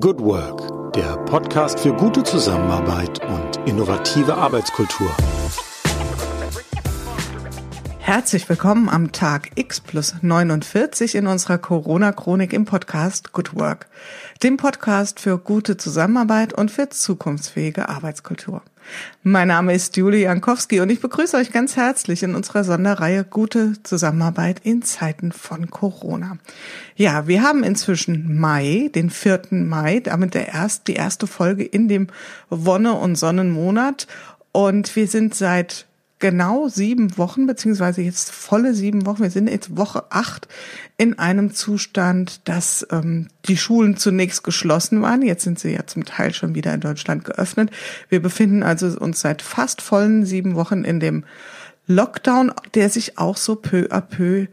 Good 0.00 0.20
Work, 0.20 0.94
der 0.94 1.18
Podcast 1.26 1.78
für 1.78 1.92
gute 1.92 2.22
Zusammenarbeit 2.22 3.20
und 3.26 3.68
innovative 3.68 4.34
Arbeitskultur. 4.34 5.14
Herzlich 7.98 8.48
willkommen 8.48 8.88
am 8.88 9.12
Tag 9.12 9.50
X 9.54 9.82
plus 9.82 10.14
49 10.22 11.14
in 11.14 11.26
unserer 11.26 11.58
Corona-Chronik 11.58 12.54
im 12.54 12.64
Podcast 12.64 13.32
Good 13.32 13.54
Work, 13.54 13.86
dem 14.42 14.56
Podcast 14.56 15.20
für 15.20 15.38
gute 15.38 15.76
Zusammenarbeit 15.76 16.52
und 16.52 16.70
für 16.70 16.88
zukunftsfähige 16.88 17.88
Arbeitskultur. 17.88 18.62
Mein 19.22 19.46
Name 19.46 19.72
ist 19.72 19.96
Julie 19.96 20.22
Jankowski 20.22 20.80
und 20.80 20.90
ich 20.90 21.00
begrüße 21.00 21.36
euch 21.36 21.52
ganz 21.52 21.76
herzlich 21.76 22.24
in 22.24 22.34
unserer 22.34 22.64
Sonderreihe 22.64 23.22
Gute 23.22 23.74
Zusammenarbeit 23.84 24.60
in 24.64 24.82
Zeiten 24.82 25.30
von 25.30 25.70
Corona. 25.70 26.38
Ja, 26.96 27.28
wir 27.28 27.42
haben 27.42 27.62
inzwischen 27.62 28.36
Mai, 28.40 28.90
den 28.92 29.10
4. 29.10 29.42
Mai, 29.50 30.00
damit 30.00 30.34
der 30.34 30.48
erst, 30.48 30.88
die 30.88 30.94
erste 30.94 31.28
Folge 31.28 31.62
in 31.62 31.86
dem 31.86 32.08
Wonne- 32.50 32.94
und 32.94 33.14
Sonnenmonat 33.14 34.08
und 34.50 34.96
wir 34.96 35.06
sind 35.06 35.36
seit 35.36 35.86
genau 36.22 36.68
sieben 36.68 37.18
Wochen, 37.18 37.46
beziehungsweise 37.46 38.00
jetzt 38.00 38.30
volle 38.30 38.74
sieben 38.74 39.04
Wochen, 39.06 39.24
wir 39.24 39.30
sind 39.30 39.50
jetzt 39.50 39.76
Woche 39.76 40.04
acht 40.10 40.46
in 40.96 41.18
einem 41.18 41.52
Zustand, 41.52 42.48
dass 42.48 42.86
ähm, 42.90 43.26
die 43.46 43.56
Schulen 43.56 43.96
zunächst 43.96 44.44
geschlossen 44.44 45.02
waren. 45.02 45.22
Jetzt 45.22 45.42
sind 45.42 45.58
sie 45.58 45.72
ja 45.72 45.84
zum 45.86 46.04
Teil 46.04 46.32
schon 46.32 46.54
wieder 46.54 46.72
in 46.72 46.80
Deutschland 46.80 47.24
geöffnet. 47.24 47.70
Wir 48.08 48.22
befinden 48.22 48.62
also 48.62 48.86
uns 48.98 49.20
seit 49.20 49.42
fast 49.42 49.82
vollen 49.82 50.24
sieben 50.24 50.54
Wochen 50.54 50.84
in 50.84 51.00
dem 51.00 51.24
Lockdown, 51.88 52.52
der 52.74 52.88
sich 52.88 53.18
auch 53.18 53.36
so 53.36 53.56
peu 53.56 53.88
à 53.90 54.00
peu 54.00 54.46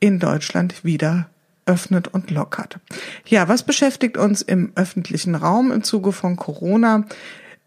in 0.00 0.18
Deutschland 0.18 0.84
wieder 0.84 1.30
öffnet 1.66 2.08
und 2.08 2.32
lockert. 2.32 2.80
Ja, 3.26 3.46
was 3.46 3.62
beschäftigt 3.62 4.16
uns 4.16 4.42
im 4.42 4.72
öffentlichen 4.74 5.36
Raum 5.36 5.70
im 5.70 5.84
Zuge 5.84 6.10
von 6.10 6.34
Corona? 6.34 7.04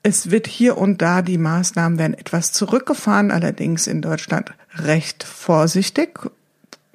Es 0.08 0.30
wird 0.30 0.46
hier 0.46 0.78
und 0.78 1.02
da, 1.02 1.24
die 1.24 1.40
Maßnahmen 1.40 1.98
werden 1.98 2.14
etwas 2.14 2.52
zurückgefahren, 2.52 3.32
allerdings 3.32 3.88
in 3.88 4.04
Deutschland 4.04 4.54
recht 4.76 5.24
vorsichtig 5.24 6.30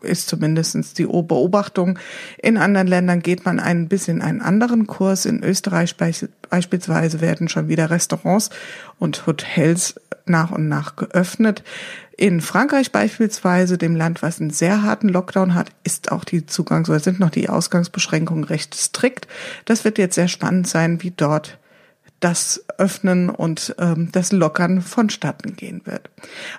ist 0.01 0.29
zumindestens 0.29 0.95
die 0.95 1.07
Beobachtung. 1.07 1.99
In 2.41 2.57
anderen 2.57 2.87
Ländern 2.87 3.19
geht 3.19 3.45
man 3.45 3.59
ein 3.59 3.89
bisschen 3.89 4.23
einen 4.23 4.41
anderen 4.41 4.87
Kurs. 4.87 5.27
In 5.27 5.43
Österreich 5.43 5.97
beispielsweise 5.97 7.21
werden 7.21 7.49
schon 7.49 7.67
wieder 7.67 7.91
Restaurants 7.91 8.51
und 9.01 9.27
Hotels 9.27 9.97
nach 10.25 10.53
und 10.53 10.69
nach 10.69 10.95
geöffnet. 10.95 11.65
In 12.17 12.41
Frankreich 12.41 12.93
beispielsweise, 12.93 13.77
dem 13.77 13.97
Land, 13.97 14.23
was 14.23 14.41
einen 14.41 14.51
sehr 14.51 14.85
harten 14.85 15.09
Lockdown 15.09 15.57
hat, 15.57 15.71
ist 15.83 16.13
auch 16.13 16.23
die 16.23 16.47
Zugangs- 16.47 16.89
oder 16.89 17.01
sind 17.01 17.19
noch 17.19 17.31
die 17.31 17.49
Ausgangsbeschränkungen 17.49 18.45
recht 18.45 18.77
strikt. 18.77 19.27
Das 19.65 19.85
wird 19.85 19.99
jetzt 19.99 20.15
sehr 20.15 20.29
spannend 20.29 20.69
sein, 20.69 21.03
wie 21.03 21.11
dort 21.11 21.59
das 22.21 22.65
Öffnen 22.77 23.31
und 23.31 23.75
ähm, 23.79 24.11
das 24.13 24.31
Lockern 24.31 24.83
vonstatten 24.83 25.57
gehen 25.57 25.81
wird. 25.87 26.11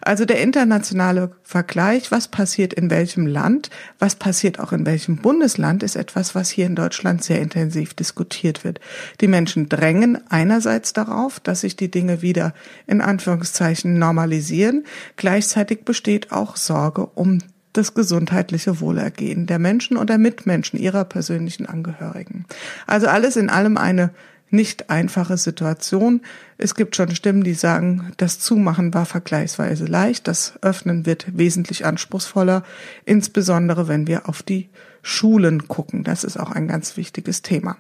Also 0.02 0.26
der 0.26 0.42
internationale 0.42 1.32
Vergleich, 1.44 2.12
was 2.12 2.28
passiert 2.28 2.74
in 2.74 2.90
welchem 2.90 3.28
Land, 3.28 3.70
was 4.00 4.16
passiert 4.16 4.60
auch 4.60 4.72
in 4.72 4.88
welchem 4.88 5.18
Bundesland, 5.18 5.84
ist 5.84 5.96
etwas, 5.96 6.34
was 6.34 6.50
hier 6.50 6.66
in 6.66 6.76
Deutschland 6.76 7.24
sehr 7.24 7.40
intensiv 7.40 7.94
diskutiert 7.94 8.64
wird. 8.64 8.80
Die 9.22 9.28
Menschen 9.28 9.70
drängen 9.70 10.20
einerseits 10.30 10.94
darauf, 10.94 11.40
dass 11.40 11.62
sich 11.62 11.76
die 11.76 11.92
Dinge 11.92 12.24
wieder 12.24 12.54
in 12.88 13.00
Anführungszeichen 13.00 14.00
normalisieren. 14.00 14.84
Gleichzeitig 15.16 15.86
besteht 15.86 16.32
auch 16.32 16.58
Sorge 16.58 17.06
um 17.06 17.38
das 17.74 17.94
gesundheitliche 17.94 18.82
Wohlergehen 18.82 19.46
der 19.46 19.60
Menschen 19.60 19.96
und 19.96 20.10
der 20.10 20.18
Mitmenschen 20.18 20.78
ihrer 20.78 21.06
persönlichen 21.06 21.66
Angehörigen. 21.66 22.46
Also 22.88 23.08
alles 23.08 23.38
in 23.38 23.50
allem 23.50 23.78
eine 23.78 24.12
nicht 24.52 24.90
einfache 24.90 25.38
Situation. 25.38 26.22
Es 26.58 26.76
gibt 26.76 26.96
schon 26.96 27.16
Stimmen, 27.16 27.44
die 27.44 27.54
sagen, 27.54 28.12
das 28.18 28.40
Zumachen 28.40 28.94
war 28.94 29.06
vergleichsweise 29.06 29.86
leicht, 29.86 30.28
das 30.28 30.54
Öffnen 30.62 31.06
wird 31.06 31.38
wesentlich 31.38 31.86
anspruchsvoller, 31.86 32.64
insbesondere 33.06 33.88
wenn 33.88 34.08
wir 34.08 34.30
auf 34.30 34.44
die 34.44 34.70
Schulen 35.02 35.68
gucken. 35.68 36.04
Das 36.04 36.24
ist 36.24 36.38
auch 36.38 36.52
ein 36.52 36.68
ganz 36.68 36.98
wichtiges 36.98 37.42
Thema. 37.42 37.78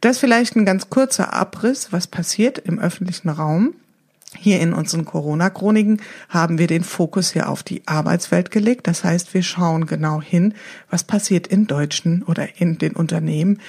Das 0.00 0.18
vielleicht 0.18 0.56
ein 0.56 0.66
ganz 0.66 0.90
kurzer 0.90 1.32
Abriss, 1.32 1.92
was 1.92 2.06
passiert 2.06 2.58
im 2.58 2.78
öffentlichen 2.78 3.28
Raum. 3.28 3.74
Hier 4.34 4.60
in 4.60 4.74
unseren 4.74 5.04
Corona-Chroniken 5.04 6.02
haben 6.28 6.58
wir 6.58 6.66
den 6.66 6.84
Fokus 6.84 7.32
hier 7.32 7.48
auf 7.48 7.62
die 7.62 7.82
Arbeitswelt 7.86 8.50
gelegt. 8.50 8.86
Das 8.86 9.04
heißt, 9.04 9.32
wir 9.32 9.42
schauen 9.42 9.86
genau 9.86 10.20
hin, 10.20 10.54
was 10.90 11.04
passiert 11.04 11.46
in 11.46 11.66
deutschen 11.66 12.22
oder 12.22 12.60
in 12.60 12.76
den 12.78 12.92
Unternehmen, 12.92 13.60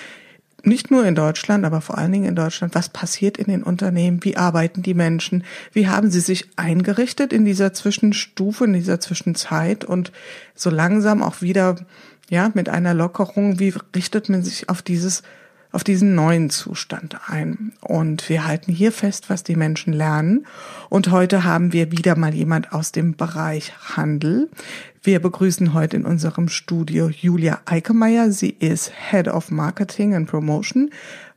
nicht 0.68 0.92
nur 0.92 1.06
in 1.06 1.16
Deutschland, 1.16 1.66
aber 1.66 1.82
vor 1.82 1.98
allen 1.98 2.12
Dingen 2.12 2.26
in 2.26 2.36
Deutschland, 2.36 2.76
was 2.76 2.90
passiert 2.90 3.38
in 3.38 3.46
den 3.46 3.64
Unternehmen, 3.64 4.24
wie 4.24 4.38
arbeiten 4.38 4.84
die 4.84 4.94
Menschen, 4.94 5.44
wie 5.74 5.88
haben 5.88 6.12
sie 6.12 6.20
sich 6.20 6.48
eingerichtet 6.58 7.34
in 7.34 7.46
dieser 7.46 7.74
Zwischenstufe, 7.74 8.66
in 8.66 8.74
dieser 8.74 9.00
Zwischenzeit? 9.00 9.86
Und 9.86 10.12
so 10.54 10.70
langsam 10.70 11.24
auch 11.24 11.42
wieder, 11.42 11.78
ja, 12.30 12.52
mit 12.54 12.70
einer 12.70 12.94
Lockerung, 12.94 13.60
wie 13.60 13.74
richtet 13.96 14.30
man 14.30 14.44
sich 14.44 14.70
auf 14.70 14.82
dieses 14.82 15.24
auf 15.78 15.84
diesen 15.84 16.16
neuen 16.16 16.50
Zustand 16.50 17.20
ein. 17.28 17.72
Und 17.82 18.30
wir 18.30 18.48
halten 18.48 18.72
hier 18.72 18.92
fest, 18.92 19.30
was 19.30 19.44
die 19.44 19.56
Menschen 19.56 19.94
lernen. 19.94 20.48
Und 20.90 21.12
heute 21.12 21.44
haben 21.44 21.72
wir 21.72 21.92
wieder 21.92 22.18
mal 22.18 22.34
jemand 22.34 22.74
aus 22.74 22.92
dem 22.92 23.16
Bereich 23.16 23.74
Handel. 23.96 24.50
Wir 25.04 25.20
begrüßen 25.20 25.76
heute 25.76 25.98
in 25.98 26.06
unserem 26.06 26.50
Studio 26.50 27.10
Julia 27.10 27.60
Eikemeyer. 27.66 28.32
Sie 28.32 28.50
ist 28.50 28.92
Head 29.12 29.28
of 29.28 29.52
Marketing 29.52 30.16
and 30.16 30.28
Promotion 30.28 30.90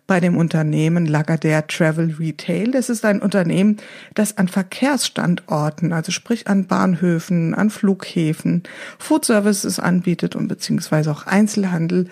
bei 0.07 0.21
dem 0.21 0.39
Unternehmen 0.39 1.07
Lagardère 1.07 1.67
Travel 1.69 2.17
Retail. 2.19 2.71
Das 2.71 2.89
ist 2.89 3.05
ein 3.05 3.21
Unternehmen, 3.21 3.77
das 4.15 4.39
an 4.39 4.49
Verkehrsstandorten, 4.49 5.93
also 5.93 6.13
sprich 6.13 6.49
an 6.49 6.67
Bahnhöfen, 6.67 7.55
an 7.55 7.69
Flughäfen, 7.69 8.63
Food 8.99 9.27
Services 9.27 9.79
anbietet 9.79 10.35
und 10.35 10.49
beziehungsweise 10.49 11.13
auch 11.13 11.27
Einzelhandel 11.27 12.09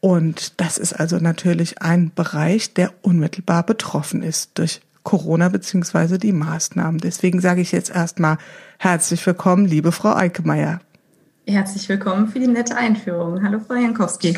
und 0.00 0.60
das 0.60 0.78
ist 0.78 0.92
also 0.92 1.18
natürlich 1.18 1.82
ein 1.82 2.12
Bereich, 2.14 2.74
der 2.74 2.92
unmittelbar 3.02 3.64
betroffen 3.64 4.22
ist 4.22 4.58
durch 4.58 4.80
Corona 5.02 5.48
beziehungsweise 5.48 6.18
die 6.18 6.32
Maßnahmen. 6.32 7.00
Deswegen 7.00 7.40
sage 7.40 7.60
ich 7.60 7.72
jetzt 7.72 7.94
erstmal 7.94 8.38
herzlich 8.78 9.24
willkommen, 9.24 9.64
liebe 9.64 9.92
Frau 9.92 10.14
Eikemeyer. 10.14 10.80
Herzlich 11.46 11.88
willkommen 11.88 12.28
für 12.28 12.40
die 12.40 12.48
nette 12.48 12.76
Einführung. 12.76 13.42
Hallo, 13.42 13.60
Frau 13.60 13.74
Jankowski. 13.74 14.36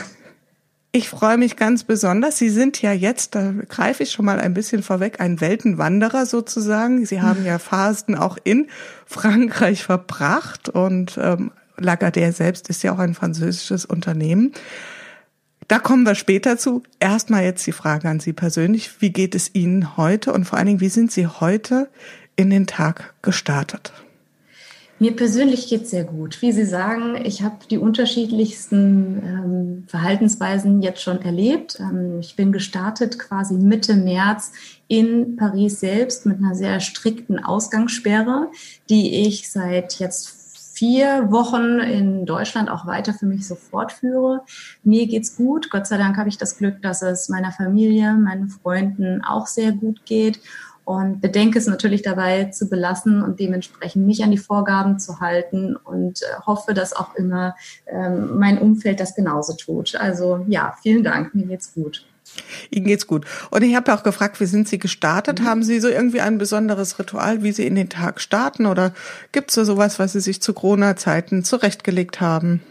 Ich 0.92 1.08
freue 1.08 1.38
mich 1.38 1.56
ganz 1.56 1.84
besonders. 1.84 2.38
Sie 2.38 2.50
sind 2.50 2.80
ja 2.80 2.92
jetzt, 2.92 3.34
da 3.34 3.52
greife 3.68 4.02
ich 4.02 4.12
schon 4.12 4.24
mal 4.24 4.40
ein 4.40 4.54
bisschen 4.54 4.82
vorweg, 4.82 5.20
ein 5.20 5.40
Weltenwanderer 5.40 6.26
sozusagen. 6.26 7.04
Sie 7.06 7.22
haben 7.22 7.44
ja 7.44 7.58
Phasen 7.58 8.14
auch 8.14 8.36
in 8.44 8.68
Frankreich 9.06 9.84
verbracht 9.84 10.68
und 10.68 11.18
ähm, 11.20 11.50
Lagardère 11.78 12.32
selbst 12.32 12.68
ist 12.68 12.82
ja 12.82 12.92
auch 12.92 12.98
ein 12.98 13.14
französisches 13.14 13.84
Unternehmen. 13.84 14.52
Da 15.68 15.78
kommen 15.78 16.04
wir 16.04 16.14
später 16.14 16.56
zu. 16.56 16.82
Erstmal 16.98 17.44
jetzt 17.44 17.66
die 17.66 17.72
Frage 17.72 18.08
an 18.08 18.20
Sie 18.20 18.32
persönlich. 18.32 19.02
Wie 19.02 19.10
geht 19.10 19.34
es 19.34 19.54
Ihnen 19.54 19.98
heute 19.98 20.32
und 20.32 20.46
vor 20.46 20.58
allen 20.58 20.66
Dingen, 20.66 20.80
wie 20.80 20.88
sind 20.88 21.12
Sie 21.12 21.26
heute 21.26 21.90
in 22.36 22.48
den 22.48 22.66
Tag 22.66 23.14
gestartet? 23.20 23.92
Mir 25.00 25.14
persönlich 25.14 25.68
geht 25.68 25.82
es 25.82 25.90
sehr 25.90 26.04
gut. 26.04 26.42
Wie 26.42 26.50
Sie 26.50 26.64
sagen, 26.64 27.24
ich 27.24 27.42
habe 27.42 27.58
die 27.70 27.78
unterschiedlichsten 27.78 29.22
ähm, 29.22 29.84
Verhaltensweisen 29.86 30.82
jetzt 30.82 31.02
schon 31.02 31.22
erlebt. 31.22 31.78
Ähm, 31.78 32.18
ich 32.18 32.34
bin 32.34 32.50
gestartet 32.50 33.18
quasi 33.18 33.54
Mitte 33.54 33.94
März 33.94 34.52
in 34.88 35.36
Paris 35.36 35.80
selbst 35.80 36.26
mit 36.26 36.38
einer 36.38 36.56
sehr 36.56 36.80
strikten 36.80 37.38
Ausgangssperre, 37.38 38.48
die 38.88 39.26
ich 39.26 39.50
seit 39.50 40.00
jetzt 40.00 40.37
vier 40.78 41.32
Wochen 41.32 41.80
in 41.80 42.24
Deutschland 42.24 42.70
auch 42.70 42.86
weiter 42.86 43.12
für 43.12 43.26
mich 43.26 43.48
so 43.48 43.56
fortführe. 43.56 44.42
Mir 44.84 45.08
geht's 45.08 45.36
gut. 45.36 45.70
Gott 45.70 45.88
sei 45.88 45.98
Dank 45.98 46.16
habe 46.16 46.28
ich 46.28 46.38
das 46.38 46.56
Glück, 46.56 46.80
dass 46.82 47.02
es 47.02 47.28
meiner 47.28 47.50
Familie, 47.50 48.12
meinen 48.12 48.48
Freunden 48.48 49.24
auch 49.24 49.48
sehr 49.48 49.72
gut 49.72 50.06
geht 50.06 50.40
und 50.84 51.20
bedenke 51.20 51.58
es 51.58 51.66
natürlich 51.66 52.02
dabei 52.02 52.44
zu 52.44 52.68
belassen 52.68 53.22
und 53.22 53.40
dementsprechend 53.40 54.06
mich 54.06 54.22
an 54.22 54.30
die 54.30 54.38
Vorgaben 54.38 55.00
zu 55.00 55.20
halten 55.20 55.74
und 55.74 56.22
äh, 56.22 56.26
hoffe, 56.46 56.74
dass 56.74 56.94
auch 56.94 57.14
immer 57.16 57.56
ähm, 57.86 58.38
mein 58.38 58.58
Umfeld 58.58 59.00
das 59.00 59.16
genauso 59.16 59.54
tut. 59.54 59.96
Also 59.96 60.44
ja, 60.46 60.76
vielen 60.80 61.02
Dank, 61.02 61.34
mir 61.34 61.46
geht's 61.46 61.74
gut. 61.74 62.06
Ihnen 62.70 62.86
geht's 62.86 63.06
gut. 63.06 63.26
Und 63.50 63.62
ich 63.62 63.74
habe 63.74 63.92
auch 63.94 64.02
gefragt, 64.02 64.40
wie 64.40 64.46
sind 64.46 64.68
Sie 64.68 64.78
gestartet? 64.78 65.40
Mhm. 65.40 65.44
Haben 65.44 65.62
Sie 65.62 65.80
so 65.80 65.88
irgendwie 65.88 66.20
ein 66.20 66.38
besonderes 66.38 66.98
Ritual, 66.98 67.42
wie 67.42 67.52
Sie 67.52 67.66
in 67.66 67.74
den 67.74 67.88
Tag 67.88 68.20
starten? 68.20 68.66
Oder 68.66 68.92
gibt's 69.32 69.54
da 69.54 69.64
sowas, 69.64 69.98
was 69.98 70.12
Sie 70.12 70.20
sich 70.20 70.40
zu 70.40 70.52
Corona-Zeiten 70.52 71.44
zurechtgelegt 71.44 72.20
haben? 72.20 72.62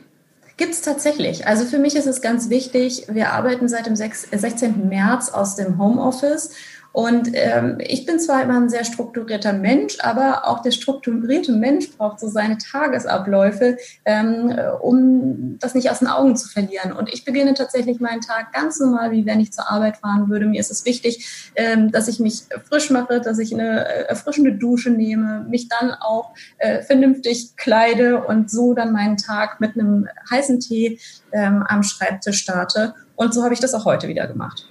Gibt's 0.58 0.82
tatsächlich. 0.82 1.46
Also 1.46 1.66
für 1.66 1.78
mich 1.78 1.96
ist 1.96 2.08
es 2.08 2.22
ganz 2.22 2.50
wichtig, 2.50 3.06
wir 3.10 3.32
arbeiten 3.34 3.70
seit 3.70 3.86
dem 3.86 3.96
16. 3.96 4.90
März 4.90 5.30
aus 5.30 5.56
dem 5.56 5.78
Homeoffice 5.78 6.50
Und 6.98 7.30
ähm, 7.34 7.78
ich 7.80 8.08
bin 8.08 8.20
zwar 8.20 8.42
immer 8.42 8.56
ein 8.56 8.70
sehr 8.70 8.84
strukturierter 8.84 9.54
Mensch, 9.54 10.00
aber 10.00 10.48
auch 10.48 10.64
der 10.64 10.72
strukturierte 10.72 11.52
Mensch 11.52 11.96
braucht 11.96 12.20
so 12.20 12.28
seine 12.28 12.58
Tagesabläufe, 12.58 13.78
ähm, 14.04 14.52
um 14.82 15.60
das 15.60 15.76
nicht 15.76 15.92
aus 15.92 16.00
den 16.00 16.08
Augen 16.08 16.36
zu 16.36 16.50
verlieren. 16.50 16.94
Und 16.94 17.14
ich 17.14 17.24
beginne 17.24 17.54
tatsächlich 17.54 18.00
meinen 18.00 18.22
Tag 18.22 18.52
ganz 18.52 18.80
normal, 18.80 19.12
wie 19.12 19.28
wenn 19.28 19.40
ich 19.40 19.54
zur 19.54 19.70
Arbeit 19.70 19.98
fahren 19.98 20.28
würde. 20.28 20.48
Mir 20.48 20.60
ist 20.60 20.72
es 20.72 20.86
wichtig, 20.86 21.52
ähm, 21.56 21.92
dass 21.92 22.08
ich 22.08 22.20
mich 22.20 22.46
frisch 22.68 22.90
mache, 22.90 23.22
dass 23.22 23.38
ich 23.38 23.54
eine 23.54 23.88
äh, 23.88 24.06
erfrischende 24.06 24.54
Dusche 24.54 24.90
nehme, 24.90 25.46
mich 25.48 25.68
dann 25.68 25.92
auch 25.92 26.34
äh, 26.58 26.82
vernünftig 26.82 27.56
kleide 27.58 28.24
und 28.24 28.50
so 28.50 28.74
dann 28.74 28.92
meinen 28.92 29.18
Tag 29.18 29.62
mit 29.62 29.76
einem 29.76 30.08
heißen 30.32 30.62
Tee 30.62 31.00
ähm, 31.32 31.64
am 31.68 31.84
Schreibtisch 31.84 32.40
starte. 32.40 32.96
Und 33.16 33.36
so 33.36 33.44
habe 33.44 33.54
ich 33.54 33.60
das 33.60 33.76
auch 33.76 33.86
heute 33.86 34.08
wieder 34.08 34.26
gemacht. 34.26 34.68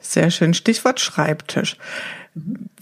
Sehr 0.00 0.30
schön. 0.30 0.54
Stichwort 0.54 1.00
Schreibtisch. 1.00 1.76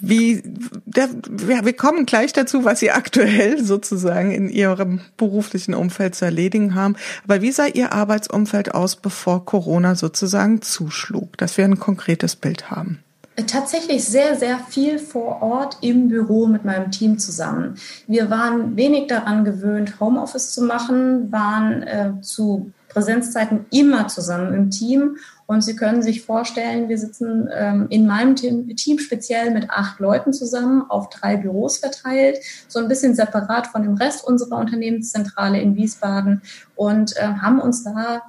Wie, 0.00 0.42
der, 0.84 1.08
ja, 1.48 1.64
wir 1.64 1.72
kommen 1.72 2.04
gleich 2.04 2.32
dazu, 2.32 2.64
was 2.64 2.80
Sie 2.80 2.90
aktuell 2.90 3.64
sozusagen 3.64 4.30
in 4.30 4.50
Ihrem 4.50 5.00
beruflichen 5.16 5.74
Umfeld 5.74 6.14
zu 6.14 6.26
erledigen 6.26 6.74
haben. 6.74 6.96
Aber 7.24 7.40
wie 7.40 7.50
sah 7.50 7.66
Ihr 7.66 7.92
Arbeitsumfeld 7.92 8.74
aus, 8.74 8.96
bevor 8.96 9.44
Corona 9.46 9.94
sozusagen 9.94 10.60
zuschlug, 10.60 11.36
dass 11.38 11.56
wir 11.56 11.64
ein 11.64 11.80
konkretes 11.80 12.36
Bild 12.36 12.70
haben? 12.70 13.02
Tatsächlich 13.46 14.04
sehr, 14.04 14.36
sehr 14.36 14.58
viel 14.58 14.98
vor 14.98 15.42
Ort 15.42 15.78
im 15.80 16.08
Büro 16.08 16.46
mit 16.46 16.64
meinem 16.64 16.90
Team 16.90 17.18
zusammen. 17.18 17.76
Wir 18.08 18.30
waren 18.30 18.76
wenig 18.76 19.06
daran 19.06 19.44
gewöhnt, 19.44 20.00
Homeoffice 20.00 20.52
zu 20.52 20.62
machen, 20.62 21.30
waren 21.30 21.82
äh, 21.84 22.12
zu 22.20 22.72
Präsenzzeiten 22.88 23.66
immer 23.70 24.08
zusammen 24.08 24.52
im 24.54 24.70
Team. 24.70 25.18
Und 25.50 25.62
Sie 25.62 25.76
können 25.76 26.02
sich 26.02 26.26
vorstellen, 26.26 26.90
wir 26.90 26.98
sitzen 26.98 27.48
ähm, 27.50 27.86
in 27.88 28.06
meinem 28.06 28.36
Team, 28.36 28.76
Team, 28.76 28.98
speziell 28.98 29.50
mit 29.50 29.70
acht 29.70 29.98
Leuten 29.98 30.34
zusammen 30.34 30.82
auf 30.90 31.08
drei 31.08 31.38
Büros 31.38 31.78
verteilt, 31.78 32.38
so 32.68 32.78
ein 32.78 32.86
bisschen 32.86 33.14
separat 33.14 33.66
von 33.66 33.82
dem 33.82 33.94
Rest 33.94 34.26
unserer 34.26 34.58
Unternehmenszentrale 34.58 35.58
in 35.58 35.74
Wiesbaden 35.74 36.42
und 36.76 37.16
äh, 37.16 37.22
haben 37.22 37.60
uns 37.60 37.82
da, 37.82 38.20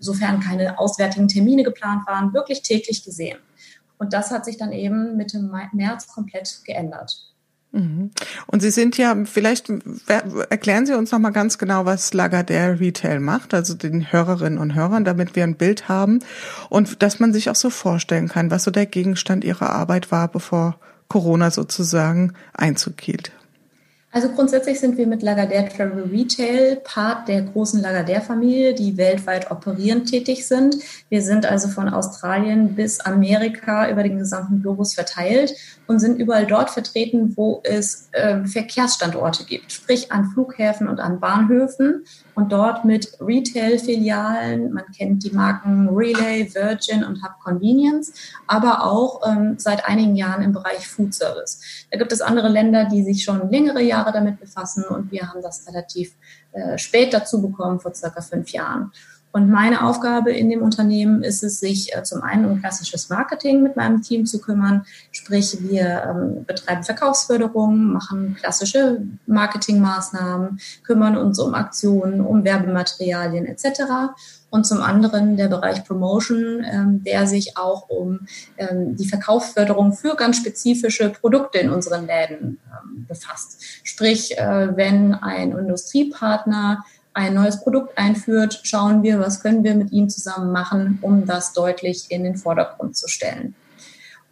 sofern 0.00 0.40
keine 0.40 0.78
auswärtigen 0.78 1.28
Termine 1.28 1.62
geplant 1.62 2.06
waren, 2.06 2.32
wirklich 2.32 2.62
täglich 2.62 3.04
gesehen. 3.04 3.36
Und 3.98 4.14
das 4.14 4.30
hat 4.30 4.46
sich 4.46 4.56
dann 4.56 4.72
eben 4.72 5.18
Mitte 5.18 5.38
März 5.72 6.08
komplett 6.08 6.60
geändert. 6.64 7.35
Mhm. 7.72 8.10
Und 8.46 8.60
Sie 8.62 8.70
sind 8.70 8.96
ja, 8.96 9.16
vielleicht 9.24 9.70
erklären 10.48 10.86
Sie 10.86 10.94
uns 10.94 11.12
noch 11.12 11.18
mal 11.18 11.30
ganz 11.30 11.58
genau, 11.58 11.84
was 11.84 12.12
Lagardère 12.12 12.80
Retail 12.80 13.20
macht, 13.20 13.54
also 13.54 13.74
den 13.74 14.12
Hörerinnen 14.12 14.58
und 14.58 14.74
Hörern, 14.74 15.04
damit 15.04 15.36
wir 15.36 15.44
ein 15.44 15.56
Bild 15.56 15.88
haben 15.88 16.20
und 16.68 17.02
dass 17.02 17.20
man 17.20 17.32
sich 17.32 17.50
auch 17.50 17.54
so 17.54 17.70
vorstellen 17.70 18.28
kann, 18.28 18.50
was 18.50 18.64
so 18.64 18.70
der 18.70 18.86
Gegenstand 18.86 19.44
Ihrer 19.44 19.70
Arbeit 19.70 20.10
war, 20.10 20.28
bevor 20.28 20.78
Corona 21.08 21.50
sozusagen 21.50 22.32
Einzug 22.54 23.00
hielt. 23.00 23.32
Also 24.16 24.30
grundsätzlich 24.30 24.80
sind 24.80 24.96
wir 24.96 25.06
mit 25.06 25.22
Lagardère 25.22 25.68
Travel 25.68 26.04
Retail 26.10 26.76
Part 26.76 27.28
der 27.28 27.42
großen 27.42 27.82
Lagardère-Familie, 27.82 28.72
die 28.72 28.96
weltweit 28.96 29.50
operierend 29.50 30.08
tätig 30.08 30.46
sind. 30.46 30.78
Wir 31.10 31.20
sind 31.20 31.44
also 31.44 31.68
von 31.68 31.90
Australien 31.90 32.74
bis 32.74 32.98
Amerika 33.00 33.90
über 33.90 34.02
den 34.02 34.16
gesamten 34.16 34.62
Globus 34.62 34.94
verteilt 34.94 35.52
und 35.86 35.98
sind 35.98 36.18
überall 36.18 36.46
dort 36.46 36.70
vertreten, 36.70 37.34
wo 37.36 37.60
es 37.62 38.08
äh, 38.12 38.42
Verkehrsstandorte 38.46 39.44
gibt, 39.44 39.70
sprich 39.70 40.10
an 40.10 40.30
Flughäfen 40.30 40.88
und 40.88 40.98
an 40.98 41.20
Bahnhöfen 41.20 42.04
und 42.34 42.52
dort 42.52 42.86
mit 42.86 43.18
Retail-Filialen. 43.20 44.72
Man 44.72 44.84
kennt 44.96 45.24
die 45.24 45.30
Marken 45.30 45.90
Relay, 45.90 46.48
Virgin 46.54 47.04
und 47.04 47.22
Hub 47.22 47.32
Convenience, 47.44 48.14
aber 48.46 48.82
auch 48.82 49.20
ähm, 49.28 49.56
seit 49.58 49.86
einigen 49.86 50.16
Jahren 50.16 50.42
im 50.42 50.52
Bereich 50.52 50.88
Food 50.88 51.12
Service. 51.12 51.60
Da 51.90 51.98
gibt 51.98 52.12
es 52.12 52.22
andere 52.22 52.48
Länder, 52.48 52.86
die 52.86 53.02
sich 53.02 53.22
schon 53.22 53.50
längere 53.50 53.82
Jahre 53.82 54.05
damit 54.12 54.40
befassen 54.40 54.84
und 54.84 55.10
wir 55.10 55.28
haben 55.28 55.42
das 55.42 55.66
relativ 55.66 56.14
äh, 56.52 56.78
spät 56.78 57.12
dazu 57.12 57.42
bekommen, 57.42 57.80
vor 57.80 57.94
circa 57.94 58.20
fünf 58.20 58.50
Jahren. 58.50 58.92
Und 59.36 59.50
meine 59.50 59.84
Aufgabe 59.84 60.32
in 60.32 60.48
dem 60.48 60.62
Unternehmen 60.62 61.22
ist 61.22 61.44
es, 61.44 61.60
sich 61.60 61.94
äh, 61.94 62.02
zum 62.04 62.22
einen 62.22 62.46
um 62.46 62.58
klassisches 62.58 63.10
Marketing 63.10 63.62
mit 63.62 63.76
meinem 63.76 64.00
Team 64.00 64.24
zu 64.24 64.40
kümmern. 64.40 64.86
Sprich, 65.12 65.58
wir 65.60 66.04
ähm, 66.08 66.46
betreiben 66.46 66.84
Verkaufsförderung, 66.84 67.92
machen 67.92 68.34
klassische 68.40 69.02
Marketingmaßnahmen, 69.26 70.58
kümmern 70.84 71.18
uns 71.18 71.38
um 71.38 71.52
Aktionen, 71.52 72.22
um 72.22 72.44
Werbematerialien 72.44 73.44
etc. 73.44 74.14
Und 74.48 74.64
zum 74.64 74.80
anderen 74.80 75.36
der 75.36 75.48
Bereich 75.48 75.84
Promotion, 75.84 76.64
ähm, 76.64 77.04
der 77.04 77.26
sich 77.26 77.58
auch 77.58 77.90
um 77.90 78.20
ähm, 78.56 78.96
die 78.96 79.06
Verkaufsförderung 79.06 79.92
für 79.92 80.16
ganz 80.16 80.38
spezifische 80.38 81.10
Produkte 81.10 81.58
in 81.58 81.68
unseren 81.68 82.06
Läden 82.06 82.58
befasst. 83.06 83.62
Sprich, 83.84 84.38
äh, 84.38 84.74
wenn 84.76 85.12
ein 85.12 85.52
Industriepartner 85.52 86.84
ein 87.16 87.32
neues 87.32 87.60
Produkt 87.60 87.96
einführt, 87.96 88.60
schauen 88.62 89.02
wir, 89.02 89.18
was 89.18 89.40
können 89.40 89.64
wir 89.64 89.74
mit 89.74 89.90
ihm 89.90 90.10
zusammen 90.10 90.52
machen, 90.52 90.98
um 91.00 91.24
das 91.24 91.54
deutlich 91.54 92.10
in 92.10 92.24
den 92.24 92.36
Vordergrund 92.36 92.94
zu 92.94 93.08
stellen. 93.08 93.54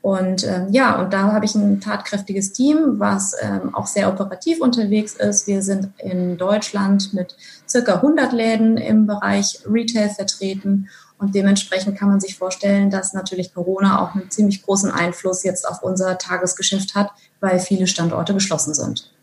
Und 0.02 0.44
ähm, 0.44 0.66
ja, 0.70 1.00
und 1.00 1.14
da 1.14 1.32
habe 1.32 1.46
ich 1.46 1.54
ein 1.54 1.80
tatkräftiges 1.80 2.52
Team, 2.52 2.98
was 2.98 3.34
ähm, 3.40 3.74
auch 3.74 3.86
sehr 3.86 4.10
operativ 4.10 4.60
unterwegs 4.60 5.14
ist. 5.14 5.46
Wir 5.46 5.62
sind 5.62 5.88
in 5.96 6.36
Deutschland 6.36 7.14
mit 7.14 7.34
circa 7.66 7.94
100 7.94 8.34
Läden 8.34 8.76
im 8.76 9.06
Bereich 9.06 9.60
Retail 9.66 10.10
vertreten. 10.10 10.90
Und 11.18 11.34
dementsprechend 11.34 11.98
kann 11.98 12.10
man 12.10 12.20
sich 12.20 12.36
vorstellen, 12.36 12.90
dass 12.90 13.14
natürlich 13.14 13.54
Corona 13.54 14.02
auch 14.02 14.14
einen 14.14 14.30
ziemlich 14.30 14.62
großen 14.62 14.90
Einfluss 14.90 15.42
jetzt 15.42 15.66
auf 15.66 15.82
unser 15.82 16.18
Tagesgeschäft 16.18 16.94
hat, 16.94 17.10
weil 17.40 17.58
viele 17.58 17.86
Standorte 17.86 18.34
geschlossen 18.34 18.74
sind. 18.74 19.13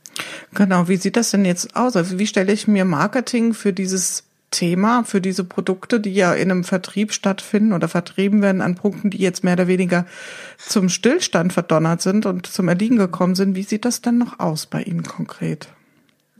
Genau, 0.54 0.88
wie 0.88 0.98
sieht 0.98 1.16
das 1.16 1.32
denn 1.32 1.46
jetzt 1.46 1.76
aus? 1.76 1.96
Also 1.96 2.20
wie 2.20 2.28
stelle 2.28 2.52
ich 2.52 2.68
mir 2.68 2.86
Marketing 2.86 3.54
für 3.54 3.74
dieses 3.74 4.24
Thema, 4.52 5.04
für 5.04 5.22
diese 5.22 5.46
Produkte, 5.46 6.00
die 6.00 6.14
ja 6.14 6.34
in 6.34 6.52
einem 6.52 6.64
Vertrieb 6.64 7.14
stattfinden 7.14 7.72
oder 7.72 7.88
vertrieben 7.88 8.42
werden 8.42 8.62
an 8.62 8.76
Punkten, 8.76 9.10
die 9.10 9.18
jetzt 9.18 9.44
mehr 9.44 9.54
oder 9.54 9.68
weniger 9.68 10.06
zum 10.58 10.90
Stillstand 10.90 11.54
verdonnert 11.54 12.02
sind 12.02 12.26
und 12.26 12.46
zum 12.48 12.68
Erliegen 12.68 12.98
gekommen 12.98 13.36
sind. 13.36 13.56
Wie 13.56 13.64
sieht 13.64 13.86
das 13.86 14.02
denn 14.02 14.18
noch 14.18 14.40
aus 14.40 14.66
bei 14.66 14.84
Ihnen 14.84 15.04
konkret? 15.04 15.70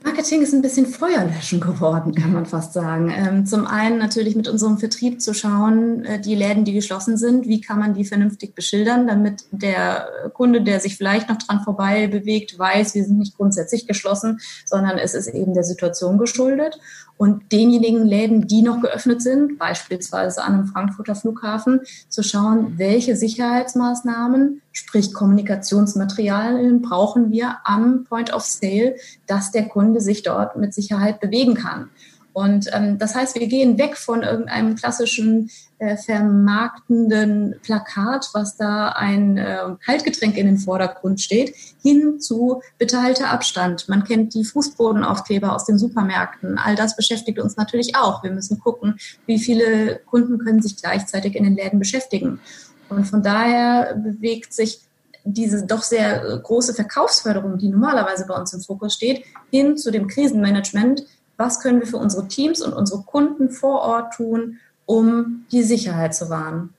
Marketing 0.04 0.42
ist 0.42 0.52
ein 0.54 0.64
bisschen 0.64 0.88
Feuerlöschen 0.88 1.60
geworden, 1.60 2.16
kann 2.16 2.34
man 2.34 2.48
fast 2.48 2.74
sagen. 2.74 3.14
Ähm, 3.16 3.46
zum 3.46 3.68
einen 3.68 4.00
natürlich 4.00 4.36
mit 4.36 4.48
unserem 4.48 4.80
Vertrieb 4.80 5.22
zu 5.22 5.36
schauen, 5.36 6.04
äh, 6.06 6.20
die 6.20 6.34
Läden, 6.34 6.66
die 6.66 6.74
geschlossen 6.74 7.18
sind, 7.18 7.48
wie 7.48 7.62
kann 7.62 7.78
man 7.78 7.94
die 7.94 8.04
vernünftig 8.04 8.56
beschildern, 8.56 9.06
damit 9.06 9.44
der 9.52 10.08
Kunde, 10.34 10.64
der 10.64 10.80
sich 10.80 10.98
vielleicht 10.98 11.30
noch 11.30 11.38
dran 11.38 11.62
vorbei 11.64 12.08
bewegt, 12.08 12.58
weiß, 12.58 12.96
wir 12.96 13.04
sind 13.04 13.20
nicht 13.20 13.38
grundsätzlich 13.38 13.86
geschlossen, 13.86 14.40
sondern 14.66 14.98
es 14.98 15.14
ist 15.14 15.28
eben 15.28 15.54
der 15.54 15.64
Situation 15.64 16.18
geschuldet. 16.18 16.80
Und 17.22 17.52
denjenigen 17.52 18.04
Läden, 18.04 18.48
die 18.48 18.64
noch 18.64 18.82
geöffnet 18.82 19.22
sind, 19.22 19.60
beispielsweise 19.60 20.44
an 20.44 20.56
einem 20.56 20.66
Frankfurter 20.66 21.14
Flughafen, 21.14 21.82
zu 22.10 22.24
schauen, 22.24 22.80
welche 22.80 23.16
Sicherheitsmaßnahmen, 23.16 24.64
sprich 24.72 25.14
Kommunikationsmaterialien 25.14 26.82
brauchen 26.82 27.30
wir 27.30 27.58
am 27.64 28.06
Point 28.06 28.34
of 28.34 28.42
Sale, 28.42 28.96
dass 29.28 29.52
der 29.52 29.68
Kunde 29.68 30.02
sich 30.02 30.24
dort 30.24 30.56
mit 30.58 30.74
Sicherheit 30.74 31.20
bewegen 31.20 31.54
kann. 31.54 31.92
Und 32.34 32.70
ähm, 32.74 32.98
das 32.98 33.16
heißt, 33.16 33.38
wir 33.38 33.48
gehen 33.48 33.78
weg 33.78 33.98
von 33.98 34.24
irgendeinem 34.24 34.76
klassischen 34.76 35.50
äh, 35.80 35.98
vermarktenden 35.98 37.56
Plakat, 37.62 38.30
was 38.34 38.56
da 38.56 38.90
ein 38.90 39.38
äh, 39.38 39.58
Kaltgetränk 39.84 40.38
in 40.38 40.46
den 40.46 40.58
Vordergrund 40.58 41.20
steht, 41.20 41.54
hin 41.82 42.20
zu 42.20 42.62
bitte 42.78 43.02
halte 43.02 43.28
Abstand. 43.28 43.90
Man 43.90 44.04
kennt 44.04 44.34
die 44.34 44.46
Fußbodenaufkleber 44.46 45.54
aus 45.54 45.66
den 45.66 45.78
Supermärkten. 45.78 46.58
All 46.58 46.76
das 46.76 46.96
beschäftigt 46.96 47.40
uns 47.40 47.58
natürlich 47.58 47.96
auch. 47.96 48.24
Wir 48.24 48.32
müssen 48.32 48.60
gucken, 48.60 48.98
wie 49.26 49.40
viele 49.40 50.00
Kunden 50.06 50.38
können 50.38 50.62
sich 50.62 50.78
gleichzeitig 50.78 51.36
in 51.36 51.44
den 51.44 51.56
Läden 51.56 51.80
beschäftigen. 51.80 52.40
Und 52.88 53.06
von 53.06 53.24
daher 53.24 53.96
bewegt 53.96 54.54
sich 54.54 54.82
diese 55.24 55.66
doch 55.66 55.84
sehr 55.84 56.40
große 56.44 56.74
Verkaufsförderung, 56.74 57.58
die 57.58 57.70
normalerweise 57.70 58.26
bei 58.26 58.36
uns 58.36 58.54
im 58.54 58.62
Fokus 58.62 58.96
steht, 58.96 59.24
hin 59.52 59.78
zu 59.78 59.92
dem 59.92 60.08
Krisenmanagement, 60.08 61.06
was 61.42 61.60
können 61.60 61.80
wir 61.80 61.88
für 61.88 61.98
unsere 61.98 62.28
Teams 62.28 62.62
und 62.62 62.74
unsere 62.74 63.02
Kunden 63.02 63.50
vor 63.50 63.82
Ort 63.82 64.14
tun, 64.14 64.60
um 64.86 65.46
die 65.52 65.64
Sicherheit 65.64 66.16
zu 66.16 66.30
wahren. 66.30 66.74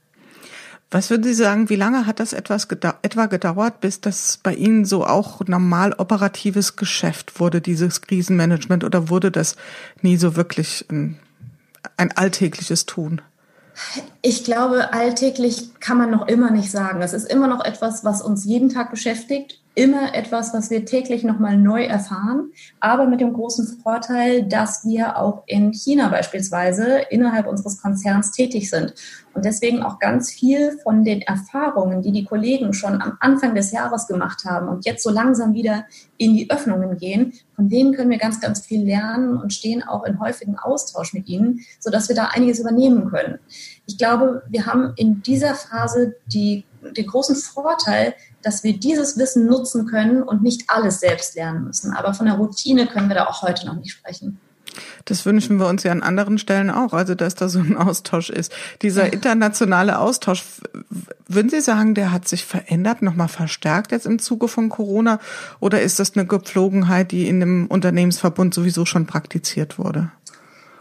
Was 0.90 1.08
würden 1.08 1.24
Sie 1.24 1.34
sagen, 1.34 1.70
wie 1.70 1.76
lange 1.76 2.06
hat 2.06 2.20
das 2.20 2.34
etwas 2.34 2.68
gedau 2.68 2.92
etwa 3.00 3.24
gedauert, 3.26 3.80
bis 3.80 4.02
das 4.02 4.38
bei 4.42 4.54
Ihnen 4.54 4.84
so 4.84 5.06
auch 5.06 5.40
normal 5.46 5.94
operatives 5.94 6.76
Geschäft 6.76 7.40
wurde, 7.40 7.62
dieses 7.62 8.02
Krisenmanagement, 8.02 8.84
oder 8.84 9.08
wurde 9.08 9.30
das 9.30 9.56
nie 10.02 10.18
so 10.18 10.36
wirklich 10.36 10.84
ein, 10.90 11.18
ein 11.96 12.12
alltägliches 12.12 12.84
Tun? 12.84 13.22
Ich 14.20 14.44
glaube, 14.44 14.92
alltäglich 14.92 15.80
kann 15.80 15.96
man 15.96 16.10
noch 16.10 16.28
immer 16.28 16.50
nicht 16.50 16.70
sagen. 16.70 17.00
Es 17.00 17.14
ist 17.14 17.24
immer 17.24 17.48
noch 17.48 17.64
etwas, 17.64 18.04
was 18.04 18.20
uns 18.20 18.44
jeden 18.44 18.68
Tag 18.68 18.90
beschäftigt 18.90 19.61
immer 19.74 20.14
etwas, 20.14 20.52
was 20.52 20.70
wir 20.70 20.84
täglich 20.84 21.24
nochmal 21.24 21.56
neu 21.56 21.84
erfahren, 21.84 22.52
aber 22.80 23.06
mit 23.06 23.20
dem 23.20 23.32
großen 23.32 23.80
Vorteil, 23.82 24.42
dass 24.42 24.84
wir 24.84 25.16
auch 25.16 25.44
in 25.46 25.72
China 25.72 26.08
beispielsweise 26.08 27.00
innerhalb 27.10 27.46
unseres 27.46 27.80
Konzerns 27.80 28.32
tätig 28.32 28.68
sind 28.68 28.94
und 29.34 29.44
deswegen 29.44 29.82
auch 29.82 29.98
ganz 29.98 30.30
viel 30.30 30.78
von 30.82 31.04
den 31.04 31.22
Erfahrungen, 31.22 32.02
die 32.02 32.12
die 32.12 32.24
Kollegen 32.24 32.74
schon 32.74 33.00
am 33.00 33.16
Anfang 33.20 33.54
des 33.54 33.72
Jahres 33.72 34.06
gemacht 34.06 34.44
haben 34.44 34.68
und 34.68 34.84
jetzt 34.84 35.02
so 35.02 35.10
langsam 35.10 35.54
wieder 35.54 35.86
in 36.18 36.36
die 36.36 36.50
Öffnungen 36.50 36.98
gehen, 36.98 37.32
von 37.56 37.68
denen 37.68 37.94
können 37.94 38.10
wir 38.10 38.18
ganz, 38.18 38.40
ganz 38.40 38.60
viel 38.66 38.84
lernen 38.84 39.36
und 39.38 39.52
stehen 39.52 39.82
auch 39.82 40.04
in 40.04 40.20
häufigen 40.20 40.58
Austausch 40.58 41.14
mit 41.14 41.28
ihnen, 41.28 41.60
sodass 41.80 42.08
wir 42.08 42.16
da 42.16 42.26
einiges 42.26 42.58
übernehmen 42.60 43.08
können. 43.08 43.38
Ich 43.86 43.96
glaube, 43.96 44.42
wir 44.48 44.66
haben 44.66 44.92
in 44.96 45.22
dieser 45.22 45.54
Phase 45.54 46.16
die, 46.26 46.64
den 46.90 47.06
großen 47.06 47.36
Vorteil, 47.36 48.14
dass 48.42 48.64
wir 48.64 48.78
dieses 48.78 49.18
Wissen 49.18 49.46
nutzen 49.46 49.86
können 49.86 50.22
und 50.22 50.42
nicht 50.42 50.64
alles 50.68 51.00
selbst 51.00 51.34
lernen 51.36 51.64
müssen. 51.64 51.92
Aber 51.92 52.14
von 52.14 52.26
der 52.26 52.36
Routine 52.36 52.86
können 52.86 53.08
wir 53.08 53.14
da 53.14 53.26
auch 53.26 53.42
heute 53.42 53.66
noch 53.66 53.76
nicht 53.76 53.92
sprechen. 53.92 54.40
Das 55.04 55.26
wünschen 55.26 55.58
wir 55.58 55.66
uns 55.66 55.82
ja 55.82 55.92
an 55.92 56.02
anderen 56.02 56.38
Stellen 56.38 56.70
auch, 56.70 56.92
also 56.92 57.14
dass 57.14 57.34
da 57.34 57.48
so 57.48 57.58
ein 57.58 57.76
Austausch 57.76 58.30
ist. 58.30 58.52
Dieser 58.80 59.12
internationale 59.12 59.98
Austausch, 59.98 60.44
würden 61.28 61.50
Sie 61.50 61.60
sagen, 61.60 61.94
der 61.94 62.12
hat 62.12 62.28
sich 62.28 62.44
verändert, 62.44 63.02
nochmal 63.02 63.28
verstärkt 63.28 63.92
jetzt 63.92 64.06
im 64.06 64.18
Zuge 64.18 64.48
von 64.48 64.68
Corona? 64.68 65.18
Oder 65.60 65.82
ist 65.82 65.98
das 65.98 66.16
eine 66.16 66.26
Gepflogenheit, 66.26 67.12
die 67.12 67.28
in 67.28 67.40
dem 67.40 67.66
Unternehmensverbund 67.66 68.54
sowieso 68.54 68.86
schon 68.86 69.06
praktiziert 69.06 69.78
wurde? 69.78 70.10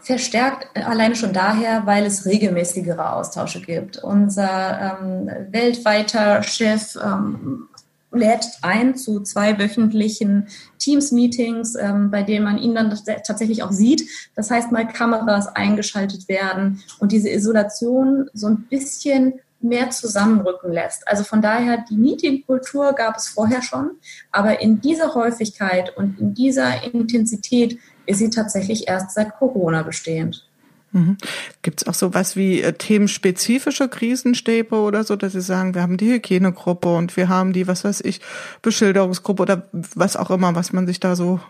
Verstärkt 0.02 0.76
alleine 0.76 1.14
schon 1.14 1.32
daher, 1.32 1.86
weil 1.86 2.04
es 2.04 2.26
regelmäßigere 2.26 3.12
Austausche 3.12 3.60
gibt. 3.60 3.98
Unser 3.98 4.98
ähm, 5.00 5.30
weltweiter 5.50 6.42
Chef 6.42 6.96
ähm, 6.96 7.68
lädt 8.10 8.46
ein 8.62 8.96
zu 8.96 9.20
zwei 9.20 9.58
wöchentlichen 9.58 10.48
Teams-Meetings, 10.78 11.76
ähm, 11.76 12.10
bei 12.10 12.22
denen 12.22 12.44
man 12.44 12.58
ihn 12.58 12.74
dann 12.74 12.98
tatsächlich 13.24 13.62
auch 13.62 13.72
sieht. 13.72 14.08
Das 14.34 14.50
heißt, 14.50 14.72
mal 14.72 14.86
Kameras 14.86 15.46
eingeschaltet 15.48 16.28
werden 16.28 16.82
und 16.98 17.12
diese 17.12 17.30
Isolation 17.30 18.28
so 18.34 18.48
ein 18.48 18.64
bisschen 18.68 19.34
mehr 19.60 19.90
zusammenrücken 19.90 20.72
lässt. 20.72 21.06
Also 21.06 21.24
von 21.24 21.40
daher, 21.40 21.84
die 21.88 21.96
Meetingkultur 21.96 22.92
gab 22.94 23.16
es 23.16 23.28
vorher 23.28 23.62
schon, 23.62 23.92
aber 24.32 24.60
in 24.60 24.80
dieser 24.80 25.14
Häufigkeit 25.14 25.96
und 25.96 26.18
in 26.18 26.34
dieser 26.34 26.82
Intensität 26.82 27.78
ist 28.06 28.18
sie 28.18 28.30
tatsächlich 28.30 28.88
erst 28.88 29.12
seit 29.12 29.36
Corona 29.36 29.82
bestehend. 29.82 30.46
Mhm. 30.92 31.16
Gibt 31.62 31.82
es 31.82 31.88
auch 31.88 31.94
so 31.94 32.12
was 32.12 32.36
wie 32.36 32.60
äh, 32.60 32.74
themenspezifische 32.74 33.88
Krisenstäbe 33.88 34.76
oder 34.76 35.04
so, 35.04 35.16
dass 35.16 35.32
Sie 35.32 35.40
sagen, 35.40 35.74
wir 35.74 35.82
haben 35.82 35.96
die 35.96 36.12
Hygienegruppe 36.12 36.94
und 36.94 37.16
wir 37.16 37.28
haben 37.28 37.54
die, 37.54 37.66
was 37.66 37.84
weiß 37.84 38.02
ich, 38.02 38.20
Beschilderungsgruppe 38.60 39.42
oder 39.42 39.62
was 39.94 40.16
auch 40.16 40.30
immer, 40.30 40.54
was 40.54 40.72
man 40.72 40.86
sich 40.86 41.00
da 41.00 41.16
so 41.16 41.40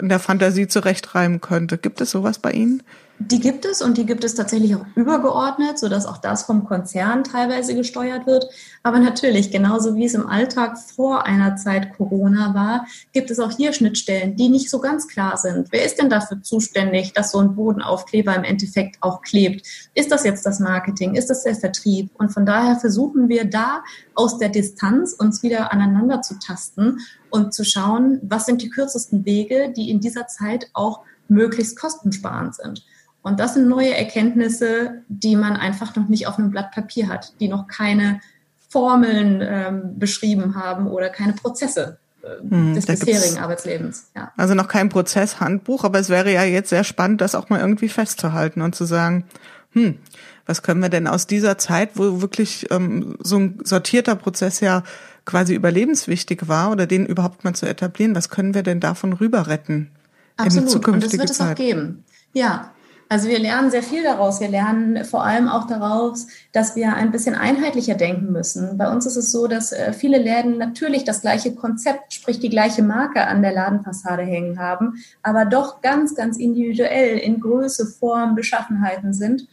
in 0.00 0.08
der 0.08 0.18
Fantasie 0.18 0.66
zurechtreimen 0.66 1.40
könnte. 1.40 1.78
Gibt 1.78 2.00
es 2.00 2.10
sowas 2.10 2.40
bei 2.40 2.50
Ihnen? 2.50 2.82
Die 3.22 3.38
gibt 3.38 3.66
es 3.66 3.82
und 3.82 3.98
die 3.98 4.06
gibt 4.06 4.24
es 4.24 4.34
tatsächlich 4.34 4.74
auch 4.74 4.86
übergeordnet, 4.94 5.78
sodass 5.78 6.06
auch 6.06 6.16
das 6.16 6.44
vom 6.44 6.64
Konzern 6.64 7.22
teilweise 7.22 7.74
gesteuert 7.74 8.26
wird. 8.26 8.48
Aber 8.82 8.98
natürlich, 8.98 9.50
genauso 9.50 9.94
wie 9.94 10.06
es 10.06 10.14
im 10.14 10.26
Alltag 10.26 10.78
vor 10.78 11.26
einer 11.26 11.54
Zeit 11.56 11.92
Corona 11.98 12.54
war, 12.54 12.86
gibt 13.12 13.30
es 13.30 13.38
auch 13.38 13.50
hier 13.50 13.74
Schnittstellen, 13.74 14.36
die 14.36 14.48
nicht 14.48 14.70
so 14.70 14.80
ganz 14.80 15.06
klar 15.06 15.36
sind. 15.36 15.68
Wer 15.70 15.84
ist 15.84 16.00
denn 16.00 16.08
dafür 16.08 16.40
zuständig, 16.42 17.12
dass 17.12 17.32
so 17.32 17.40
ein 17.40 17.54
Bodenaufkleber 17.54 18.34
im 18.34 18.42
Endeffekt 18.42 18.96
auch 19.02 19.20
klebt? 19.20 19.66
Ist 19.92 20.10
das 20.10 20.24
jetzt 20.24 20.46
das 20.46 20.58
Marketing? 20.58 21.14
Ist 21.14 21.28
das 21.28 21.42
der 21.42 21.56
Vertrieb? 21.56 22.10
Und 22.14 22.30
von 22.30 22.46
daher 22.46 22.76
versuchen 22.76 23.28
wir 23.28 23.44
da 23.44 23.84
aus 24.14 24.38
der 24.38 24.48
Distanz 24.48 25.12
uns 25.12 25.42
wieder 25.42 25.74
aneinander 25.74 26.22
zu 26.22 26.38
tasten 26.38 27.00
und 27.28 27.52
zu 27.52 27.66
schauen, 27.66 28.18
was 28.22 28.46
sind 28.46 28.62
die 28.62 28.70
kürzesten 28.70 29.26
Wege, 29.26 29.74
die 29.76 29.90
in 29.90 30.00
dieser 30.00 30.26
Zeit 30.26 30.70
auch 30.72 31.00
möglichst 31.28 31.78
kostensparend 31.78 32.54
sind. 32.54 32.82
Und 33.22 33.38
das 33.38 33.54
sind 33.54 33.68
neue 33.68 33.94
Erkenntnisse, 33.94 35.02
die 35.08 35.36
man 35.36 35.54
einfach 35.56 35.94
noch 35.96 36.08
nicht 36.08 36.26
auf 36.26 36.38
einem 36.38 36.50
Blatt 36.50 36.72
Papier 36.72 37.08
hat, 37.08 37.34
die 37.40 37.48
noch 37.48 37.66
keine 37.66 38.20
Formeln 38.68 39.40
ähm, 39.42 39.98
beschrieben 39.98 40.54
haben 40.54 40.86
oder 40.86 41.10
keine 41.10 41.34
Prozesse 41.34 41.98
äh, 42.22 42.40
hm, 42.48 42.74
des 42.74 42.86
bisherigen 42.86 43.38
Arbeitslebens. 43.38 44.10
Ja. 44.16 44.32
Also 44.36 44.54
noch 44.54 44.68
kein 44.68 44.88
Prozesshandbuch, 44.88 45.84
aber 45.84 45.98
es 45.98 46.08
wäre 46.08 46.32
ja 46.32 46.44
jetzt 46.44 46.70
sehr 46.70 46.84
spannend, 46.84 47.20
das 47.20 47.34
auch 47.34 47.50
mal 47.50 47.60
irgendwie 47.60 47.88
festzuhalten 47.88 48.62
und 48.62 48.74
zu 48.74 48.84
sagen, 48.84 49.24
hm, 49.72 49.98
was 50.46 50.62
können 50.62 50.80
wir 50.80 50.88
denn 50.88 51.06
aus 51.06 51.26
dieser 51.26 51.58
Zeit, 51.58 51.90
wo 51.94 52.22
wirklich 52.22 52.68
ähm, 52.70 53.16
so 53.20 53.38
ein 53.38 53.58
sortierter 53.64 54.16
Prozess 54.16 54.60
ja 54.60 54.82
quasi 55.24 55.54
überlebenswichtig 55.54 56.48
war 56.48 56.70
oder 56.72 56.86
den 56.86 57.06
überhaupt 57.06 57.44
mal 57.44 57.54
zu 57.54 57.66
etablieren, 57.66 58.14
was 58.14 58.30
können 58.30 58.54
wir 58.54 58.62
denn 58.62 58.80
davon 58.80 59.12
rüber 59.12 59.46
retten? 59.46 59.90
Absolut. 60.36 60.88
Und 60.88 61.04
das 61.04 61.12
wird 61.12 61.30
es 61.30 61.40
auch 61.40 61.54
geben. 61.54 62.04
Ja, 62.32 62.72
also 63.10 63.28
wir 63.28 63.40
lernen 63.40 63.72
sehr 63.72 63.82
viel 63.82 64.04
daraus. 64.04 64.40
Wir 64.40 64.48
lernen 64.48 65.04
vor 65.04 65.24
allem 65.24 65.48
auch 65.48 65.66
daraus, 65.66 66.28
dass 66.52 66.76
wir 66.76 66.94
ein 66.94 67.10
bisschen 67.10 67.34
einheitlicher 67.34 67.96
denken 67.96 68.30
müssen. 68.30 68.78
Bei 68.78 68.88
uns 68.88 69.04
ist 69.04 69.16
es 69.16 69.32
so, 69.32 69.48
dass 69.48 69.72
äh, 69.72 69.92
viele 69.92 70.18
Läden 70.18 70.58
natürlich 70.58 71.02
das 71.02 71.20
gleiche 71.20 71.52
Konzept, 71.56 72.14
sprich 72.14 72.38
die 72.38 72.50
gleiche 72.50 72.84
Marke 72.84 73.26
an 73.26 73.42
der 73.42 73.52
Ladenfassade 73.52 74.22
hängen 74.22 74.60
haben, 74.60 75.02
aber 75.24 75.44
doch 75.44 75.80
ganz, 75.82 76.14
ganz 76.14 76.36
individuell 76.38 77.18
in 77.18 77.40
Größe, 77.40 77.84
Form, 77.86 78.36
Beschaffenheiten 78.36 79.12
sind. 79.12 79.48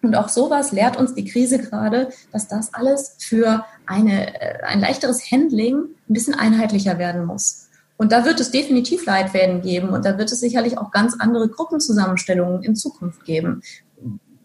Und 0.00 0.14
auch 0.14 0.30
sowas 0.30 0.72
lehrt 0.72 0.96
uns 0.96 1.12
die 1.12 1.26
Krise 1.26 1.58
gerade, 1.58 2.08
dass 2.32 2.48
das 2.48 2.72
alles 2.72 3.16
für 3.18 3.66
eine, 3.84 4.40
äh, 4.40 4.62
ein 4.62 4.80
leichteres 4.80 5.30
Handling 5.30 5.76
ein 6.08 6.14
bisschen 6.14 6.34
einheitlicher 6.34 6.96
werden 6.96 7.26
muss. 7.26 7.67
Und 7.98 8.12
da 8.12 8.24
wird 8.24 8.38
es 8.40 8.52
definitiv 8.52 9.04
Leitfäden 9.04 9.60
geben 9.60 9.88
und 9.90 10.04
da 10.04 10.16
wird 10.16 10.30
es 10.30 10.38
sicherlich 10.40 10.78
auch 10.78 10.92
ganz 10.92 11.16
andere 11.18 11.48
Gruppenzusammenstellungen 11.48 12.62
in 12.62 12.76
Zukunft 12.76 13.24
geben, 13.24 13.60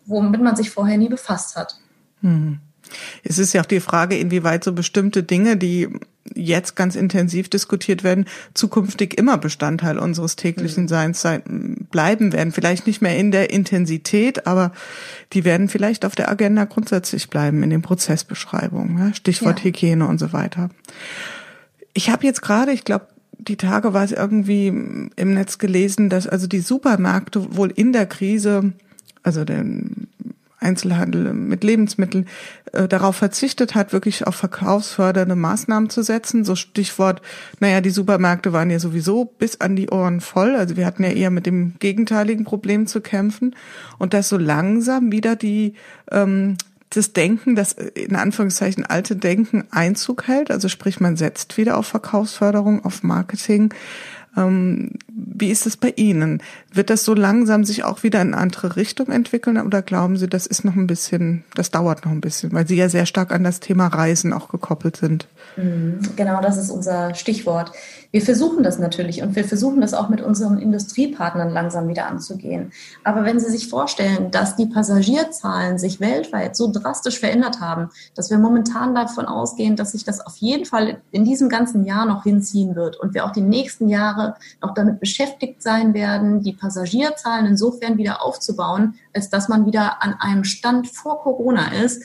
womit 0.05 0.41
man 0.41 0.55
sich 0.55 0.71
vorher 0.71 0.97
nie 0.97 1.07
befasst 1.07 1.55
hat. 1.55 1.77
Hm. 2.21 2.59
Es 3.23 3.37
ist 3.37 3.53
ja 3.53 3.61
auch 3.61 3.67
die 3.67 3.79
Frage, 3.79 4.17
inwieweit 4.17 4.63
so 4.63 4.73
bestimmte 4.73 5.23
Dinge, 5.23 5.55
die 5.55 5.87
jetzt 6.33 6.75
ganz 6.75 6.95
intensiv 6.95 7.47
diskutiert 7.49 8.03
werden, 8.03 8.25
zukünftig 8.53 9.17
immer 9.17 9.37
Bestandteil 9.37 9.99
unseres 9.99 10.35
täglichen 10.35 10.83
mhm. 10.83 10.87
Seins 10.87 11.21
sein, 11.21 11.87
bleiben 11.91 12.33
werden. 12.33 12.51
Vielleicht 12.51 12.87
nicht 12.87 13.01
mehr 13.01 13.17
in 13.17 13.31
der 13.31 13.51
Intensität, 13.51 14.47
aber 14.47 14.71
die 15.33 15.43
werden 15.43 15.69
vielleicht 15.69 16.05
auf 16.05 16.15
der 16.15 16.29
Agenda 16.29 16.65
grundsätzlich 16.65 17.29
bleiben 17.29 17.61
in 17.61 17.69
den 17.69 17.81
Prozessbeschreibungen. 17.81 19.13
Stichwort 19.13 19.59
ja. 19.59 19.65
Hygiene 19.65 20.07
und 20.07 20.17
so 20.17 20.33
weiter. 20.33 20.69
Ich 21.93 22.09
habe 22.09 22.25
jetzt 22.25 22.41
gerade, 22.41 22.71
ich 22.71 22.83
glaube, 22.83 23.07
die 23.47 23.57
Tage 23.57 23.93
war 23.93 24.03
es 24.03 24.11
irgendwie 24.11 24.67
im 24.67 25.33
Netz 25.33 25.57
gelesen, 25.57 26.09
dass 26.09 26.27
also 26.27 26.47
die 26.47 26.61
Supermärkte 26.61 27.55
wohl 27.55 27.71
in 27.71 27.93
der 27.93 28.05
Krise, 28.05 28.73
also 29.23 29.45
den 29.45 30.07
Einzelhandel 30.59 31.33
mit 31.33 31.63
Lebensmitteln, 31.63 32.27
äh, 32.71 32.87
darauf 32.87 33.17
verzichtet 33.17 33.75
hat, 33.75 33.93
wirklich 33.93 34.25
auf 34.25 34.35
verkaufsfördernde 34.35 35.35
Maßnahmen 35.35 35.89
zu 35.89 36.01
setzen. 36.01 36.45
So 36.45 36.55
Stichwort, 36.55 37.21
naja, 37.59 37.81
die 37.81 37.89
Supermärkte 37.89 38.53
waren 38.53 38.71
ja 38.71 38.79
sowieso 38.79 39.25
bis 39.25 39.59
an 39.61 39.75
die 39.75 39.89
Ohren 39.89 40.21
voll. 40.21 40.55
Also 40.55 40.77
wir 40.77 40.85
hatten 40.85 41.03
ja 41.03 41.11
eher 41.11 41.29
mit 41.29 41.45
dem 41.45 41.73
gegenteiligen 41.79 42.45
Problem 42.45 42.87
zu 42.87 43.01
kämpfen. 43.01 43.55
Und 43.99 44.13
dass 44.13 44.29
so 44.29 44.37
langsam 44.37 45.11
wieder 45.11 45.35
die 45.35 45.73
ähm, 46.11 46.57
das 46.93 47.13
Denken, 47.13 47.55
das 47.55 47.73
in 47.73 48.15
Anführungszeichen 48.15 48.85
alte 48.85 49.15
Denken 49.15 49.65
Einzug 49.71 50.27
hält. 50.27 50.51
Also 50.51 50.69
sprich, 50.69 50.99
man 50.99 51.17
setzt 51.17 51.57
wieder 51.57 51.77
auf 51.77 51.87
Verkaufsförderung, 51.87 52.83
auf 52.85 53.03
Marketing. 53.03 53.73
Ähm, 54.35 54.91
wie 55.07 55.51
ist 55.51 55.65
es 55.65 55.77
bei 55.77 55.93
Ihnen? 55.95 56.41
Wird 56.75 56.89
das 56.89 57.03
so 57.03 57.13
langsam 57.13 57.63
sich 57.63 57.83
auch 57.83 58.01
wieder 58.01 58.19
in 58.21 58.33
eine 58.33 58.41
andere 58.41 58.75
Richtung 58.75 59.07
entwickeln 59.07 59.61
oder 59.61 59.83
glauben 59.83 60.17
Sie, 60.17 60.27
das 60.27 60.47
ist 60.47 60.65
noch 60.65 60.75
ein 60.75 60.87
bisschen, 60.87 61.43
das 61.53 61.69
dauert 61.69 62.03
noch 62.03 62.11
ein 62.11 62.21
bisschen, 62.21 62.51
weil 62.51 62.67
Sie 62.67 62.75
ja 62.75 62.89
sehr 62.89 63.05
stark 63.05 63.31
an 63.31 63.43
das 63.43 63.59
Thema 63.59 63.87
Reisen 63.87 64.33
auch 64.33 64.49
gekoppelt 64.49 64.97
sind? 64.97 65.27
Mhm, 65.55 65.99
genau, 66.15 66.41
das 66.41 66.57
ist 66.57 66.71
unser 66.71 67.13
Stichwort. 67.13 67.71
Wir 68.09 68.21
versuchen 68.21 68.63
das 68.63 68.77
natürlich 68.77 69.23
und 69.23 69.35
wir 69.35 69.43
versuchen 69.43 69.81
das 69.81 69.93
auch 69.93 70.09
mit 70.09 70.21
unseren 70.21 70.59
Industriepartnern 70.59 71.49
langsam 71.49 71.87
wieder 71.87 72.07
anzugehen. 72.07 72.71
Aber 73.03 73.23
wenn 73.23 73.39
Sie 73.39 73.49
sich 73.49 73.69
vorstellen, 73.69 74.29
dass 74.29 74.55
die 74.55 74.67
Passagierzahlen 74.67 75.79
sich 75.79 75.99
weltweit 75.99 76.55
so 76.55 76.71
drastisch 76.71 77.19
verändert 77.19 77.59
haben, 77.59 77.89
dass 78.15 78.29
wir 78.29 78.37
momentan 78.37 78.93
davon 78.93 79.25
ausgehen, 79.25 79.75
dass 79.75 79.93
sich 79.93 80.03
das 80.03 80.21
auf 80.25 80.37
jeden 80.37 80.65
Fall 80.65 81.01
in 81.11 81.23
diesem 81.25 81.49
ganzen 81.49 81.85
Jahr 81.85 82.05
noch 82.05 82.23
hinziehen 82.23 82.75
wird 82.75 82.99
und 82.99 83.13
wir 83.13 83.25
auch 83.25 83.31
die 83.31 83.41
nächsten 83.41 83.89
Jahre 83.89 84.35
noch 84.61 84.73
damit 84.73 84.99
beschäftigt 84.99 85.63
sein 85.63 85.93
werden, 85.93 86.41
die 86.41 86.53
Passagierzahlen 86.63 87.45
insofern 87.45 87.97
wieder 87.97 88.23
aufzubauen, 88.23 88.95
als 89.13 89.29
dass 89.29 89.49
man 89.49 89.65
wieder 89.65 90.01
an 90.01 90.13
einem 90.13 90.45
Stand 90.45 90.87
vor 90.87 91.21
Corona 91.21 91.73
ist, 91.73 92.01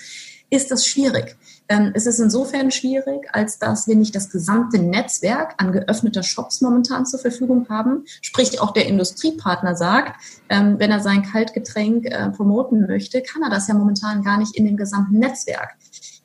ist 0.51 0.71
das 0.71 0.85
schwierig. 0.87 1.37
Ähm, 1.69 1.93
es 1.95 2.07
ist 2.07 2.19
insofern 2.19 2.71
schwierig, 2.71 3.29
als 3.33 3.59
dass 3.59 3.87
wir 3.87 3.95
nicht 3.95 4.17
das 4.17 4.31
gesamte 4.31 4.79
Netzwerk 4.79 5.55
an 5.59 5.73
geöffneter 5.73 6.23
Shops 6.23 6.61
momentan 6.61 7.07
zur 7.07 7.21
Verfügung 7.21 7.69
haben. 7.69 8.05
Sprich, 8.23 8.61
auch 8.61 8.73
der 8.73 8.87
Industriepartner 8.87 9.77
sagt, 9.77 10.21
ähm, 10.49 10.77
wenn 10.79 10.91
er 10.91 11.01
sein 11.01 11.23
Kaltgetränk 11.23 12.07
äh, 12.07 12.31
promoten 12.31 12.87
möchte, 12.87 13.23
kann 13.23 13.43
er 13.43 13.51
das 13.51 13.69
ja 13.69 13.75
momentan 13.75 14.25
gar 14.25 14.39
nicht 14.39 14.57
in 14.57 14.65
dem 14.65 14.77
gesamten 14.77 15.19
Netzwerk. 15.19 15.77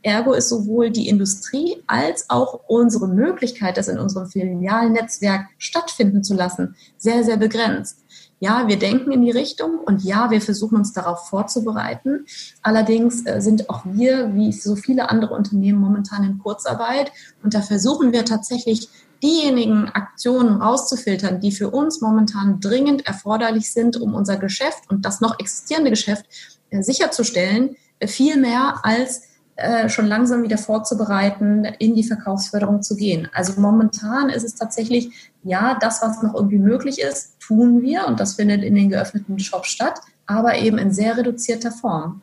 Ergo 0.03 0.33
ist 0.33 0.49
sowohl 0.49 0.91
die 0.91 1.07
Industrie 1.07 1.77
als 1.87 2.29
auch 2.29 2.61
unsere 2.67 3.07
Möglichkeit, 3.07 3.77
das 3.77 3.87
in 3.87 3.97
unserem 3.99 4.27
Filialnetzwerk 4.27 5.47
stattfinden 5.57 6.23
zu 6.23 6.33
lassen, 6.33 6.75
sehr, 6.97 7.23
sehr 7.23 7.37
begrenzt. 7.37 8.02
Ja, 8.43 8.67
wir 8.67 8.77
denken 8.77 9.13
in 9.13 9.21
die 9.21 9.31
Richtung 9.31 9.79
und 9.79 10.03
ja, 10.03 10.29
wir 10.29 10.41
versuchen 10.41 10.75
uns 10.75 10.91
darauf 10.91 11.29
vorzubereiten. 11.29 12.25
Allerdings 12.61 13.25
äh, 13.25 13.39
sind 13.39 13.69
auch 13.69 13.85
wir, 13.85 14.35
wie 14.35 14.51
so 14.51 14.75
viele 14.75 15.09
andere 15.09 15.33
Unternehmen, 15.33 15.79
momentan 15.79 16.25
in 16.25 16.39
Kurzarbeit 16.39 17.13
und 17.41 17.53
da 17.53 17.61
versuchen 17.61 18.11
wir 18.11 18.25
tatsächlich 18.25 18.89
diejenigen 19.23 19.87
Aktionen 19.87 20.61
rauszufiltern, 20.61 21.39
die 21.39 21.53
für 21.53 21.69
uns 21.69 22.01
momentan 22.01 22.59
dringend 22.59 23.07
erforderlich 23.07 23.71
sind, 23.71 23.95
um 23.95 24.13
unser 24.13 24.35
Geschäft 24.35 24.89
und 24.89 25.05
das 25.05 25.21
noch 25.21 25.39
existierende 25.39 25.91
Geschäft 25.91 26.25
äh, 26.69 26.83
sicherzustellen, 26.83 27.77
äh, 27.99 28.07
viel 28.07 28.35
mehr 28.35 28.81
als 28.83 29.21
äh, 29.55 29.89
schon 29.89 30.05
langsam 30.07 30.43
wieder 30.43 30.57
vorzubereiten, 30.57 31.65
in 31.79 31.95
die 31.95 32.03
Verkaufsförderung 32.03 32.81
zu 32.81 32.95
gehen. 32.95 33.29
Also 33.33 33.59
momentan 33.59 34.29
ist 34.29 34.43
es 34.43 34.55
tatsächlich, 34.55 35.31
ja, 35.43 35.77
das, 35.79 36.01
was 36.01 36.21
noch 36.23 36.33
irgendwie 36.33 36.57
möglich 36.57 36.99
ist, 36.99 37.39
tun 37.39 37.81
wir 37.81 38.07
und 38.07 38.19
das 38.19 38.35
findet 38.35 38.63
in 38.63 38.75
den 38.75 38.89
geöffneten 38.89 39.39
Shops 39.39 39.69
statt, 39.69 39.99
aber 40.25 40.55
eben 40.55 40.77
in 40.77 40.91
sehr 40.91 41.17
reduzierter 41.17 41.71
Form. 41.71 42.21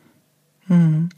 Hm. 0.67 1.09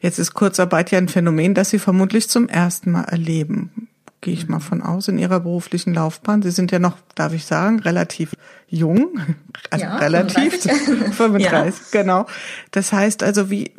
Jetzt 0.00 0.18
ist 0.18 0.34
Kurzarbeit 0.34 0.90
ja 0.90 0.98
ein 0.98 1.08
Phänomen, 1.08 1.54
das 1.54 1.70
Sie 1.70 1.78
vermutlich 1.78 2.28
zum 2.28 2.48
ersten 2.48 2.90
Mal 2.92 3.04
erleben 3.04 3.88
gehe 4.20 4.34
ich 4.34 4.48
mal 4.48 4.60
von 4.60 4.82
aus, 4.82 5.08
in 5.08 5.18
Ihrer 5.18 5.40
beruflichen 5.40 5.94
Laufbahn. 5.94 6.42
Sie 6.42 6.50
sind 6.50 6.72
ja 6.72 6.78
noch, 6.78 6.96
darf 7.14 7.32
ich 7.32 7.46
sagen, 7.46 7.80
relativ 7.80 8.36
jung, 8.68 9.18
also 9.70 9.84
ja, 9.84 9.96
relativ 9.96 10.62
35, 10.62 11.14
35 11.14 11.42
ja. 11.92 12.02
genau. 12.02 12.26
Das 12.70 12.92
heißt 12.92 13.22
also, 13.22 13.50
wie 13.50 13.72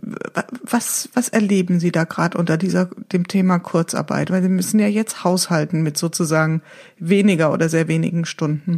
was 0.64 1.10
was 1.14 1.30
erleben 1.30 1.80
Sie 1.80 1.92
da 1.92 2.06
gerade 2.06 2.38
unter 2.38 2.58
dieser 2.58 2.86
dem 3.14 3.28
Thema 3.28 3.60
Kurzarbeit? 3.60 4.32
Weil 4.32 4.42
Sie 4.42 4.50
müssen 4.50 4.80
ja 4.80 4.88
jetzt 4.88 5.24
haushalten 5.24 5.84
mit 5.84 5.98
sozusagen 5.98 6.62
weniger 6.98 7.52
oder 7.54 7.70
sehr 7.70 7.88
wenigen 7.88 8.26
Stunden. 8.26 8.78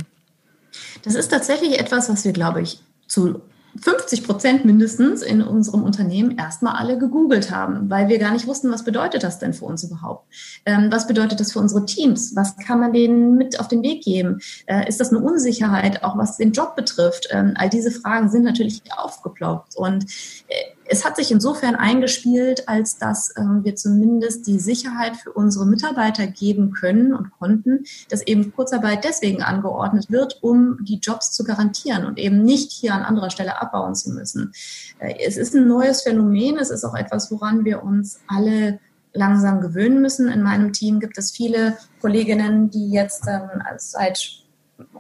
Das 1.04 1.16
ist 1.16 1.30
tatsächlich 1.30 1.80
etwas, 1.80 2.10
was 2.10 2.26
wir, 2.26 2.34
glaube 2.34 2.62
ich, 2.62 2.82
zu 3.08 3.42
50 3.82 4.24
Prozent 4.26 4.66
mindestens 4.66 5.22
in 5.22 5.42
unserem 5.42 5.84
Unternehmen 5.84 6.38
erstmal 6.38 6.76
alle 6.76 6.98
gegoogelt 6.98 7.52
haben, 7.52 7.90
weil 7.90 8.08
wir 8.08 8.20
gar 8.20 8.32
nicht 8.32 8.48
wussten, 8.48 8.72
was 8.72 8.84
bedeutet 8.84 9.24
das 9.24 9.40
denn 9.40 9.54
für 9.54 9.66
uns 9.66 9.84
überhaupt? 9.84 10.28
Ähm, 10.66 10.92
was 10.92 11.08
bedeutet 11.08 11.40
das 11.40 11.54
für 11.54 11.60
unsere 11.60 11.86
Teams? 11.86 12.36
Was 12.36 12.58
kann 12.58 12.80
man 12.80 12.94
denen 12.94 13.36
mit 13.36 13.60
auf 13.60 13.68
den 13.68 13.82
Weg 13.82 14.04
geben? 14.04 14.40
Äh, 14.66 14.88
ist 14.88 15.00
das 15.00 15.10
eine 15.10 15.20
Unsicherheit, 15.20 16.04
auch 16.04 16.18
was 16.18 16.38
den 16.38 16.52
Job 16.52 16.76
betrifft? 16.76 17.28
Ähm, 17.32 17.54
all 17.56 17.70
diese 17.70 17.92
Fragen 17.92 18.30
sind 18.30 18.44
natürlich 18.44 18.82
aufgeploppt 18.96 19.76
und 19.76 20.06
äh, 20.48 20.54
es 20.86 21.06
hat 21.06 21.16
sich 21.16 21.32
insofern 21.32 21.76
eingespielt, 21.76 22.68
als 22.68 22.98
dass 22.98 23.34
ähm, 23.38 23.64
wir 23.64 23.76
zumindest 23.76 24.48
die 24.48 24.60
Sicherheit 24.60 25.18
für 25.18 25.32
unsere 25.32 25.66
Mitarbeiter 25.66 26.28
geben 26.28 26.72
können 26.72 27.14
und 27.14 27.32
konnten, 27.32 27.86
dass 28.10 28.26
eben 28.26 28.54
Kurzarbeit 28.54 29.04
deswegen 29.04 29.42
angeordnet 29.42 30.12
wird, 30.12 30.40
um 30.42 30.78
die 30.84 31.00
Jobs 31.00 31.32
zu 31.32 31.44
garantieren 31.44 32.06
und 32.06 32.20
eben 32.20 32.44
nicht 32.44 32.72
hier 32.72 32.94
an 32.94 33.04
anderer 33.04 33.30
Stelle 33.30 33.62
abbauen 33.62 33.96
zu 33.96 34.12
müssen. 34.12 34.52
Äh, 35.00 35.16
es 35.26 35.38
ist 35.38 35.56
ein 35.56 35.68
neues 35.68 36.02
Phänomen, 36.02 36.58
es 36.58 36.70
ist 36.70 36.84
auch 36.84 36.96
etwas, 36.96 37.32
woran 37.32 37.66
wir 37.66 37.84
uns 37.84 38.20
alle 38.28 38.80
langsam 39.14 39.62
gewöhnen 39.62 40.02
müssen. 40.02 40.28
In 40.28 40.42
meinem 40.42 40.74
Team 40.74 41.00
gibt 41.00 41.18
es 41.18 41.32
viele 41.32 41.78
Kolleginnen, 42.02 42.70
die 42.70 42.92
jetzt 42.92 43.28
ähm, 43.28 43.62
seit 43.78 44.43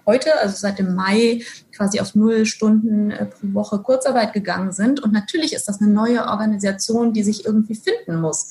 heute, 0.05 0.39
also 0.39 0.55
seit 0.55 0.79
dem 0.79 0.95
Mai, 0.95 1.41
quasi 1.75 1.99
auf 1.99 2.15
null 2.15 2.45
Stunden 2.45 3.11
äh, 3.11 3.25
pro 3.25 3.53
Woche 3.53 3.79
Kurzarbeit 3.79 4.33
gegangen 4.33 4.71
sind. 4.71 4.99
Und 4.99 5.13
natürlich 5.13 5.53
ist 5.53 5.67
das 5.67 5.81
eine 5.81 5.89
neue 5.91 6.27
Organisation, 6.27 7.13
die 7.13 7.23
sich 7.23 7.45
irgendwie 7.45 7.75
finden 7.75 8.21
muss. 8.21 8.49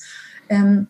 Ähm, 0.49 0.87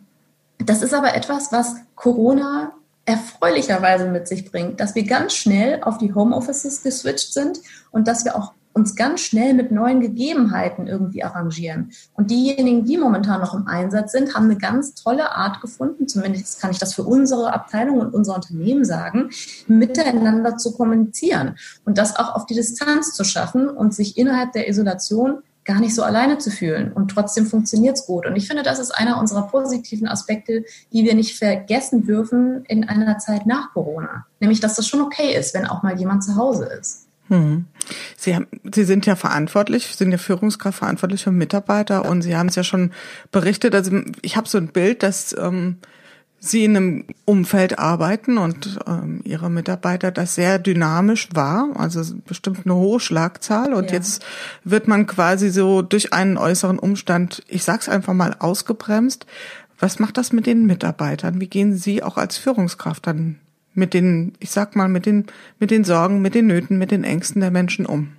das 0.60 0.82
ist 0.82 0.94
aber 0.94 1.16
etwas, 1.16 1.52
was 1.52 1.76
Corona 1.96 2.74
erfreulicherweise 3.06 4.10
mit 4.10 4.28
sich 4.28 4.50
bringt, 4.50 4.80
dass 4.80 4.96
wir 4.96 5.04
ganz 5.04 5.34
schnell 5.34 5.82
auf 5.84 5.98
die 5.98 6.14
Homeoffices 6.14 6.84
geswitcht 6.84 7.34
sind 7.34 7.60
und 7.92 8.08
dass 8.08 8.24
wir 8.24 8.36
auch 8.36 8.54
uns 8.74 8.96
ganz 8.96 9.22
schnell 9.22 9.54
mit 9.54 9.72
neuen 9.72 10.02
Gegebenheiten 10.02 10.88
irgendwie 10.88 11.24
arrangieren. 11.24 11.92
Und 12.14 12.32
diejenigen, 12.32 12.86
die 12.86 12.98
momentan 12.98 13.42
noch 13.42 13.54
im 13.54 13.68
Einsatz 13.68 14.12
sind, 14.12 14.36
haben 14.36 14.46
eine 14.46 14.58
ganz 14.58 14.96
tolle 14.96 15.32
Art 15.32 15.62
gefunden, 15.62 16.08
zumindest 16.08 16.60
kann 16.60 16.72
ich 16.72 16.80
das 16.80 16.94
für 16.94 17.04
unsere 17.04 17.54
Abteilung 17.54 18.00
und 18.00 18.14
unser 18.14 18.36
Unternehmen 18.36 18.86
sagen, 18.86 19.30
miteinander 19.68 20.58
zu 20.58 20.74
kommunizieren 20.74 21.56
und 21.86 21.98
das 21.98 22.16
auch 22.16 22.36
auf 22.36 22.46
die 22.46 22.56
Distanz 22.56 23.14
zu 23.14 23.24
schaffen 23.24 23.70
und 23.70 23.94
sich 23.94 24.18
innerhalb 24.18 24.54
der 24.54 24.68
Isolation 24.68 25.44
gar 25.66 25.80
nicht 25.80 25.96
so 25.96 26.04
alleine 26.04 26.38
zu 26.40 26.52
fühlen. 26.52 26.92
Und 26.92 27.10
trotzdem 27.10 27.46
funktioniert 27.46 27.98
es 27.98 28.06
gut. 28.06 28.26
Und 28.26 28.36
ich 28.36 28.48
finde, 28.48 28.64
das 28.64 28.80
ist 28.80 28.92
einer 28.92 29.20
unserer 29.20 29.48
positiven 29.48 30.08
Aspekte, 30.08 30.66
die 30.92 31.06
wir 31.06 31.16
nicht 31.16 31.38
vergessen 31.38 32.06
dürfen 32.06 32.66
in 32.68 32.88
einer 32.88 33.18
Zeit 33.18 33.46
nach 33.46 33.72
Corona. 33.74 34.26
Nämlich, 34.40 34.60
dass 34.60 34.76
das 34.76 34.88
schon 34.88 35.02
okay 35.02 35.34
ist, 35.34 35.54
wenn 35.54 35.66
auch 35.66 35.84
mal 35.84 35.98
jemand 35.98 36.24
zu 36.24 36.36
Hause 36.36 36.66
ist. 36.66 37.08
Hm. 37.34 37.66
Sie, 38.16 38.36
haben, 38.36 38.48
Sie 38.72 38.84
sind 38.84 39.08
ja 39.08 39.16
verantwortlich, 39.16 39.88
sind 39.88 40.12
ja 40.12 40.20
Führungskraft 40.20 40.78
verantwortlich 40.78 41.24
für 41.24 41.32
Mitarbeiter 41.32 42.06
und 42.06 42.22
Sie 42.22 42.36
haben 42.36 42.48
es 42.48 42.56
ja 42.56 42.64
schon 42.64 42.92
berichtet. 43.32 43.74
Also 43.74 44.02
ich 44.22 44.38
habe 44.38 44.48
so 44.48 44.60
ein 44.60 44.68
Bild, 44.68 45.02
dass 45.02 45.36
ähm, 45.38 45.78
Sie 46.40 46.66
in 46.66 46.78
einem 46.78 47.06
Umfeld 47.26 47.80
arbeiten 47.80 48.38
und 48.38 48.78
ähm, 48.86 49.22
Ihre 49.24 49.50
Mitarbeiter 49.50 50.12
das 50.12 50.36
sehr 50.36 50.60
dynamisch 50.60 51.30
war, 51.34 51.70
also 51.76 52.04
bestimmt 52.28 52.66
eine 52.66 52.76
hohe 52.76 53.00
Schlagzahl. 53.00 53.74
Und 53.74 53.88
ja. 53.88 53.94
jetzt 53.94 54.24
wird 54.64 54.88
man 54.88 55.08
quasi 55.08 55.50
so 55.50 55.82
durch 55.82 56.14
einen 56.14 56.38
äußeren 56.38 56.78
Umstand, 56.78 57.44
ich 57.48 57.64
sag's 57.64 57.90
einfach 57.90 58.14
mal, 58.14 58.36
ausgebremst. 58.38 59.26
Was 59.80 60.00
macht 60.00 60.18
das 60.18 60.32
mit 60.34 60.46
den 60.46 60.66
Mitarbeitern? 60.66 61.42
Wie 61.42 61.48
gehen 61.48 61.76
Sie 61.76 62.04
auch 62.04 62.18
als 62.18 62.38
Führungskraft 62.38 63.08
dann 63.08 63.40
mit 63.74 63.94
den, 63.94 64.34
ich 64.40 64.52
sag 64.52 64.76
mal, 64.76 64.88
mit 64.88 65.06
den, 65.06 65.26
mit 65.60 65.72
den 65.72 65.84
Sorgen, 65.84 66.22
mit 66.22 66.36
den 66.36 66.48
Nöten, 66.48 66.78
mit 66.78 66.92
den 66.92 67.04
Ängsten 67.04 67.42
der 67.42 67.52
Menschen 67.52 67.86
um? 67.86 68.14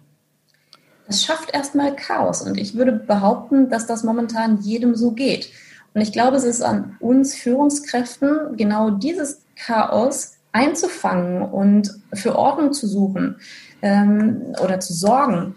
Das 1.07 1.25
schafft 1.25 1.53
erstmal 1.53 1.95
Chaos 1.97 2.43
und 2.43 2.57
ich 2.57 2.75
würde 2.75 2.93
behaupten, 2.93 3.69
dass 3.69 3.87
das 3.87 4.05
momentan 4.05 4.61
jedem 4.61 4.95
so 4.95 5.13
geht. 5.13 5.51
Und 5.93 6.01
ich 6.01 6.13
glaube, 6.13 6.37
es 6.37 6.45
ist 6.45 6.63
an 6.63 6.97
uns 6.99 7.35
Führungskräften, 7.35 8.57
genau 8.57 8.91
dieses 8.91 9.43
Chaos 9.55 10.33
einzufangen 10.53 11.43
und 11.43 11.95
für 12.13 12.37
Ordnung 12.37 12.73
zu 12.73 12.87
suchen 12.87 13.37
ähm, 13.83 14.55
oder 14.63 14.81
zu 14.81 14.93
sorgen. 14.93 15.55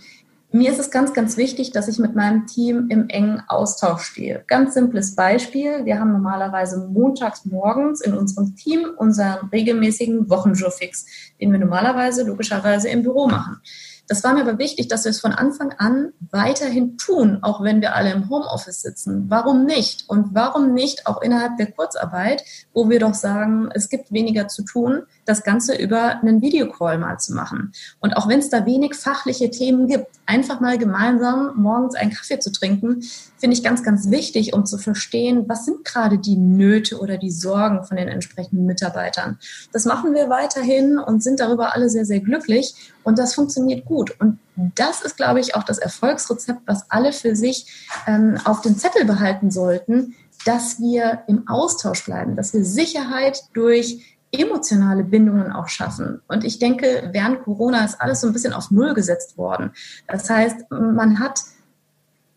Mir 0.49 0.71
ist 0.71 0.79
es 0.79 0.91
ganz, 0.91 1.13
ganz 1.13 1.35
wichtig, 1.35 1.71
dass 1.71 1.89
ich 1.89 1.99
mit 1.99 2.15
meinem 2.15 2.47
Team 2.47 2.87
im 2.89 3.09
engen 3.09 3.43
Austausch 3.49 4.03
stehe. 4.03 4.45
Ganz 4.47 4.73
simples 4.75 5.13
Beispiel. 5.13 5.83
Wir 5.83 5.99
haben 5.99 6.13
normalerweise 6.13 6.87
montags 6.87 7.43
morgens 7.43 7.99
in 7.99 8.13
unserem 8.13 8.55
Team 8.55 8.87
unseren 8.95 9.49
regelmäßigen 9.49 10.29
Wochenjourfix, 10.29 11.05
den 11.41 11.51
wir 11.51 11.59
normalerweise 11.59 12.23
logischerweise 12.23 12.87
im 12.87 13.03
Büro 13.03 13.27
machen. 13.27 13.59
Das 14.07 14.23
war 14.23 14.33
mir 14.33 14.41
aber 14.41 14.57
wichtig, 14.57 14.87
dass 14.87 15.03
wir 15.03 15.11
es 15.11 15.19
von 15.19 15.33
Anfang 15.33 15.73
an 15.77 16.13
weiterhin 16.31 16.97
tun, 16.97 17.39
auch 17.41 17.61
wenn 17.61 17.81
wir 17.81 17.95
alle 17.95 18.11
im 18.11 18.29
Homeoffice 18.29 18.81
sitzen. 18.81 19.25
Warum 19.29 19.65
nicht? 19.65 20.05
Und 20.07 20.33
warum 20.33 20.73
nicht 20.73 21.07
auch 21.07 21.21
innerhalb 21.21 21.57
der 21.57 21.71
Kurzarbeit, 21.71 22.43
wo 22.73 22.89
wir 22.89 22.99
doch 22.99 23.13
sagen, 23.13 23.69
es 23.73 23.89
gibt 23.89 24.11
weniger 24.11 24.47
zu 24.47 24.63
tun, 24.63 25.03
das 25.25 25.43
Ganze 25.43 25.75
über 25.75 26.21
einen 26.21 26.41
Videocall 26.41 26.97
mal 26.97 27.19
zu 27.19 27.33
machen. 27.33 27.73
Und 27.99 28.15
auch 28.15 28.29
wenn 28.29 28.39
es 28.39 28.49
da 28.49 28.65
wenig 28.65 28.95
fachliche 28.95 29.51
Themen 29.51 29.87
gibt, 29.87 30.07
einfach 30.25 30.61
mal 30.61 30.77
gemeinsam 30.77 31.51
morgens 31.57 31.95
einen 31.95 32.11
Kaffee 32.11 32.39
zu 32.39 32.51
trinken, 32.51 33.01
finde 33.37 33.55
ich 33.55 33.63
ganz, 33.63 33.83
ganz 33.83 34.09
wichtig, 34.09 34.53
um 34.53 34.65
zu 34.65 34.77
verstehen, 34.77 35.45
was 35.47 35.65
sind 35.65 35.83
gerade 35.83 36.17
die 36.17 36.37
Nöte 36.37 36.99
oder 36.99 37.17
die 37.17 37.31
Sorgen 37.31 37.83
von 37.83 37.97
den 37.97 38.07
entsprechenden 38.07 38.65
Mitarbeitern. 38.65 39.37
Das 39.73 39.85
machen 39.85 40.13
wir 40.13 40.29
weiterhin 40.29 40.97
und 40.97 41.21
sind 41.21 41.39
darüber 41.39 41.75
alle 41.75 41.89
sehr, 41.89 42.05
sehr 42.05 42.21
glücklich. 42.21 42.73
Und 43.07 43.17
das 43.17 43.35
funktioniert 43.35 43.85
gut. 43.85 44.13
Und 44.19 44.37
das 44.75 45.01
ist, 45.01 45.15
glaube 45.15 45.39
ich, 45.39 45.55
auch 45.55 45.63
das 45.63 45.77
Erfolgsrezept, 45.77 46.59
was 46.65 46.91
alle 46.91 47.13
für 47.13 47.37
sich 47.37 47.87
ähm, 48.05 48.37
auf 48.43 48.59
den 48.59 48.77
Zettel 48.77 49.05
behalten 49.05 49.49
sollten, 49.49 50.13
dass 50.45 50.81
wir 50.81 51.23
im 51.29 51.47
Austausch 51.47 52.03
bleiben, 52.03 52.35
dass 52.35 52.53
wir 52.53 52.65
Sicherheit 52.65 53.45
durch 53.53 54.19
emotionale 54.33 55.05
Bindungen 55.05 55.53
auch 55.53 55.69
schaffen. 55.69 56.19
Und 56.27 56.43
ich 56.43 56.59
denke, 56.59 57.09
während 57.13 57.45
Corona 57.45 57.85
ist 57.85 58.01
alles 58.01 58.19
so 58.19 58.27
ein 58.27 58.33
bisschen 58.33 58.51
auf 58.51 58.71
Null 58.71 58.93
gesetzt 58.93 59.37
worden. 59.37 59.71
Das 60.09 60.29
heißt, 60.29 60.69
man 60.69 61.21
hat 61.21 61.39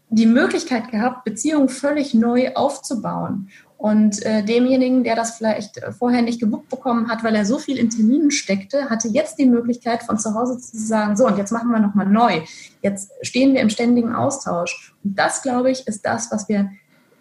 die 0.09 0.27
Möglichkeit 0.27 0.93
gehabt, 0.93 1.25
Beziehungen 1.25 1.69
völlig 1.69 2.15
neu 2.15 2.55
aufzubauen. 2.55 3.49
Und 3.81 4.23
äh, 4.27 4.43
demjenigen, 4.43 5.05
der 5.05 5.17
das 5.17 5.39
vielleicht 5.39 5.81
vorher 5.99 6.21
nicht 6.21 6.39
gebucht 6.39 6.69
bekommen 6.69 7.09
hat, 7.09 7.25
weil 7.25 7.35
er 7.35 7.47
so 7.47 7.59
viel 7.59 7.79
in 7.79 7.89
Terminen 7.89 8.31
steckte, 8.31 8.91
hatte 8.91 9.09
jetzt 9.09 9.39
die 9.39 9.47
Möglichkeit, 9.47 10.03
von 10.03 10.19
zu 10.19 10.35
Hause 10.35 10.59
zu 10.59 10.77
sagen, 10.77 11.17
so, 11.17 11.27
und 11.27 11.39
jetzt 11.39 11.51
machen 11.51 11.71
wir 11.71 11.79
nochmal 11.79 12.05
neu. 12.05 12.43
Jetzt 12.83 13.11
stehen 13.23 13.55
wir 13.55 13.63
im 13.63 13.71
ständigen 13.71 14.15
Austausch. 14.15 14.95
Und 15.03 15.19
das, 15.19 15.41
glaube 15.41 15.71
ich, 15.71 15.87
ist 15.87 16.05
das, 16.05 16.31
was 16.31 16.47
wir 16.47 16.71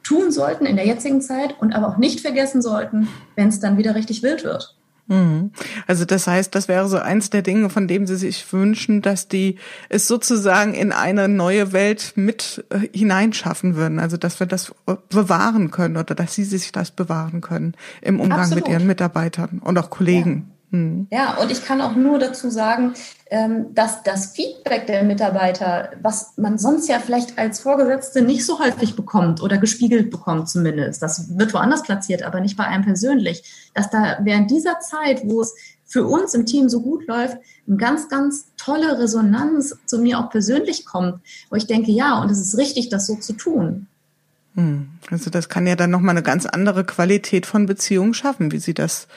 tun 0.03 0.33
sollten 0.33 0.65
in 0.65 0.75
der 0.75 0.85
jetzigen 0.85 1.21
Zeit 1.21 1.55
und 1.61 1.71
aber 1.73 1.87
auch 1.87 1.97
nicht 1.97 2.19
vergessen 2.19 2.61
sollten, 2.61 3.07
wenn 3.37 3.47
es 3.47 3.61
dann 3.61 3.77
wieder 3.77 3.95
richtig 3.95 4.21
wild 4.21 4.43
wird. 4.43 4.75
Mhm. 5.09 5.51
Also 5.87 6.05
das 6.05 6.27
heißt, 6.27 6.53
das 6.53 6.67
wäre 6.67 6.87
so 6.87 6.99
eins 6.99 7.31
der 7.31 7.41
Dinge, 7.41 7.69
von 7.69 7.87
dem 7.87 8.05
Sie 8.05 8.15
sich 8.15 8.53
wünschen, 8.53 9.01
dass 9.01 9.27
die 9.27 9.57
es 9.89 10.07
sozusagen 10.07 10.75
in 10.75 10.91
eine 10.91 11.27
neue 11.27 11.73
Welt 11.73 12.13
mit 12.15 12.63
äh, 12.69 12.87
hineinschaffen 12.95 13.75
würden. 13.75 13.99
Also 13.99 14.17
dass 14.17 14.39
wir 14.39 14.47
das 14.47 14.69
äh, 14.85 14.95
bewahren 15.09 15.71
können 15.71 15.97
oder 15.97 16.13
dass 16.13 16.35
Sie 16.35 16.43
sich 16.43 16.71
das 16.71 16.91
bewahren 16.91 17.41
können 17.41 17.73
im 18.01 18.19
Umgang 18.19 18.41
Absolut. 18.41 18.65
mit 18.65 18.73
Ihren 18.73 18.87
Mitarbeitern 18.87 19.59
und 19.63 19.77
auch 19.79 19.89
Kollegen. 19.89 20.45
Ja. 20.47 20.58
Mhm. 20.71 21.07
Ja, 21.11 21.37
und 21.37 21.51
ich 21.51 21.65
kann 21.65 21.81
auch 21.81 21.95
nur 21.95 22.19
dazu 22.19 22.49
sagen, 22.49 22.93
ähm, 23.31 23.73
dass 23.73 24.03
das 24.03 24.33
Feedback 24.33 24.85
der 24.87 25.03
Mitarbeiter, 25.03 25.91
was 26.01 26.33
man 26.37 26.57
sonst 26.57 26.87
ja 26.87 26.99
vielleicht 26.99 27.37
als 27.39 27.59
Vorgesetzte 27.59 28.21
nicht 28.21 28.45
so 28.45 28.59
häufig 28.59 28.95
bekommt 28.95 29.41
oder 29.41 29.57
gespiegelt 29.57 30.11
bekommt 30.11 30.49
zumindest, 30.49 31.01
das 31.01 31.37
wird 31.37 31.53
woanders 31.53 31.83
platziert, 31.83 32.23
aber 32.23 32.39
nicht 32.39 32.57
bei 32.57 32.65
einem 32.65 32.83
persönlich, 32.83 33.71
dass 33.73 33.89
da 33.89 34.19
während 34.21 34.51
dieser 34.51 34.79
Zeit, 34.79 35.21
wo 35.25 35.41
es 35.41 35.55
für 35.85 36.05
uns 36.05 36.35
im 36.35 36.45
Team 36.45 36.69
so 36.69 36.81
gut 36.81 37.07
läuft, 37.07 37.37
eine 37.67 37.77
ganz, 37.77 38.09
ganz 38.09 38.51
tolle 38.57 38.99
Resonanz 38.99 39.75
zu 39.87 39.99
mir 39.99 40.19
auch 40.19 40.29
persönlich 40.29 40.85
kommt, 40.85 41.19
wo 41.49 41.55
ich 41.55 41.65
denke, 41.65 41.91
ja, 41.91 42.21
und 42.21 42.29
es 42.29 42.39
ist 42.39 42.57
richtig, 42.57 42.89
das 42.89 43.07
so 43.07 43.15
zu 43.15 43.33
tun. 43.33 43.87
Hm. 44.53 44.89
Also 45.09 45.31
das 45.31 45.49
kann 45.49 45.65
ja 45.65 45.75
dann 45.75 45.89
nochmal 45.89 46.11
eine 46.11 46.21
ganz 46.21 46.45
andere 46.45 46.83
Qualität 46.83 47.47
von 47.47 47.65
Beziehungen 47.65 48.13
schaffen, 48.13 48.51
wie 48.51 48.59
Sie 48.59 48.75
das 48.75 49.07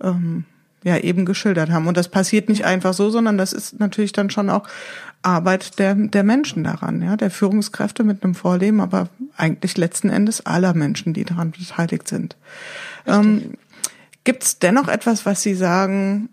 ähm, 0.00 0.44
ja 0.84 0.96
eben 0.98 1.24
geschildert 1.26 1.70
haben. 1.70 1.86
Und 1.86 1.96
das 1.96 2.08
passiert 2.08 2.48
nicht 2.48 2.64
einfach 2.64 2.94
so, 2.94 3.10
sondern 3.10 3.38
das 3.38 3.52
ist 3.52 3.78
natürlich 3.78 4.12
dann 4.12 4.30
schon 4.30 4.50
auch 4.50 4.66
Arbeit 5.22 5.78
der, 5.78 5.94
der 5.94 6.24
Menschen 6.24 6.64
daran, 6.64 7.02
ja, 7.02 7.16
der 7.16 7.30
Führungskräfte 7.30 8.04
mit 8.04 8.24
einem 8.24 8.34
Vorleben, 8.34 8.80
aber 8.80 9.08
eigentlich 9.36 9.76
letzten 9.76 10.08
Endes 10.08 10.46
aller 10.46 10.72
Menschen, 10.74 11.12
die 11.12 11.24
daran 11.24 11.50
beteiligt 11.50 12.08
sind. 12.08 12.36
Ähm, 13.06 13.54
Gibt 14.24 14.44
es 14.44 14.58
dennoch 14.58 14.88
etwas, 14.88 15.26
was 15.26 15.42
Sie 15.42 15.54
sagen, 15.54 16.30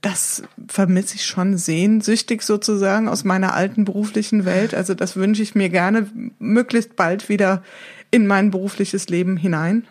das 0.00 0.42
vermisse 0.66 1.16
ich 1.16 1.26
schon 1.26 1.58
sehnsüchtig 1.58 2.42
sozusagen 2.42 3.08
aus 3.08 3.22
meiner 3.22 3.54
alten 3.54 3.84
beruflichen 3.84 4.44
Welt. 4.44 4.74
Also 4.74 4.94
das 4.94 5.14
wünsche 5.14 5.42
ich 5.42 5.54
mir 5.54 5.68
gerne 5.68 6.08
möglichst 6.38 6.96
bald 6.96 7.28
wieder 7.28 7.62
in 8.10 8.26
mein 8.26 8.50
berufliches 8.50 9.08
Leben 9.08 9.36
hinein 9.36 9.84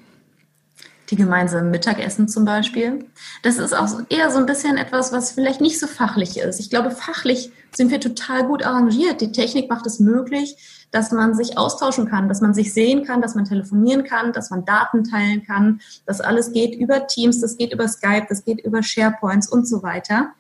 die 1.10 1.16
gemeinsamen 1.16 1.72
Mittagessen 1.72 2.28
zum 2.28 2.46
Beispiel. 2.46 3.06
Das 3.42 3.58
ist 3.58 3.74
auch 3.74 3.90
eher 4.10 4.30
so 4.32 4.38
ein 4.38 4.46
bisschen 4.46 4.78
etwas, 4.78 5.12
was 5.12 5.32
vielleicht 5.32 5.62
nicht 5.62 5.80
so 5.80 5.88
fachlich 5.88 6.38
ist. 6.38 6.60
Ich 6.60 6.70
glaube, 6.70 6.92
fachlich 6.92 7.52
sind 7.76 7.92
wir 7.92 8.00
total 8.00 8.46
gut 8.46 8.64
arrangiert. 8.64 9.22
Die 9.22 9.32
Technik 9.32 9.70
macht 9.70 9.86
es 9.86 10.00
möglich, 10.00 10.86
dass 10.92 11.12
man 11.12 11.36
sich 11.36 11.58
austauschen 11.58 12.08
kann, 12.08 12.30
dass 12.30 12.42
man 12.42 12.54
sich 12.54 12.74
sehen 12.74 13.06
kann, 13.06 13.22
dass 13.22 13.36
man 13.36 13.46
telefonieren 13.46 14.04
kann, 14.04 14.34
dass 14.34 14.50
man 14.50 14.66
Daten 14.66 15.04
teilen 15.04 15.44
kann. 15.46 15.82
Das 16.06 16.22
alles 16.22 16.52
geht 16.52 16.76
über 16.76 17.08
Teams, 17.08 17.42
das 17.42 17.58
geht 17.58 17.74
über 17.74 17.88
Skype, 17.88 18.28
das 18.30 18.44
geht 18.44 18.62
über 18.62 18.84
SharePoints 18.84 19.50
und 19.50 19.68
so 19.68 19.84
weiter. 19.84 20.32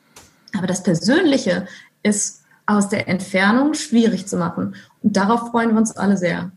Aber 0.57 0.67
das 0.67 0.83
Persönliche 0.83 1.67
ist 2.03 2.43
aus 2.65 2.89
der 2.89 3.07
Entfernung 3.07 3.73
schwierig 3.73 4.27
zu 4.27 4.37
machen. 4.37 4.75
Und 5.01 5.17
darauf 5.17 5.49
freuen 5.49 5.71
wir 5.71 5.77
uns 5.77 5.95
alle 5.95 6.17
sehr. 6.17 6.51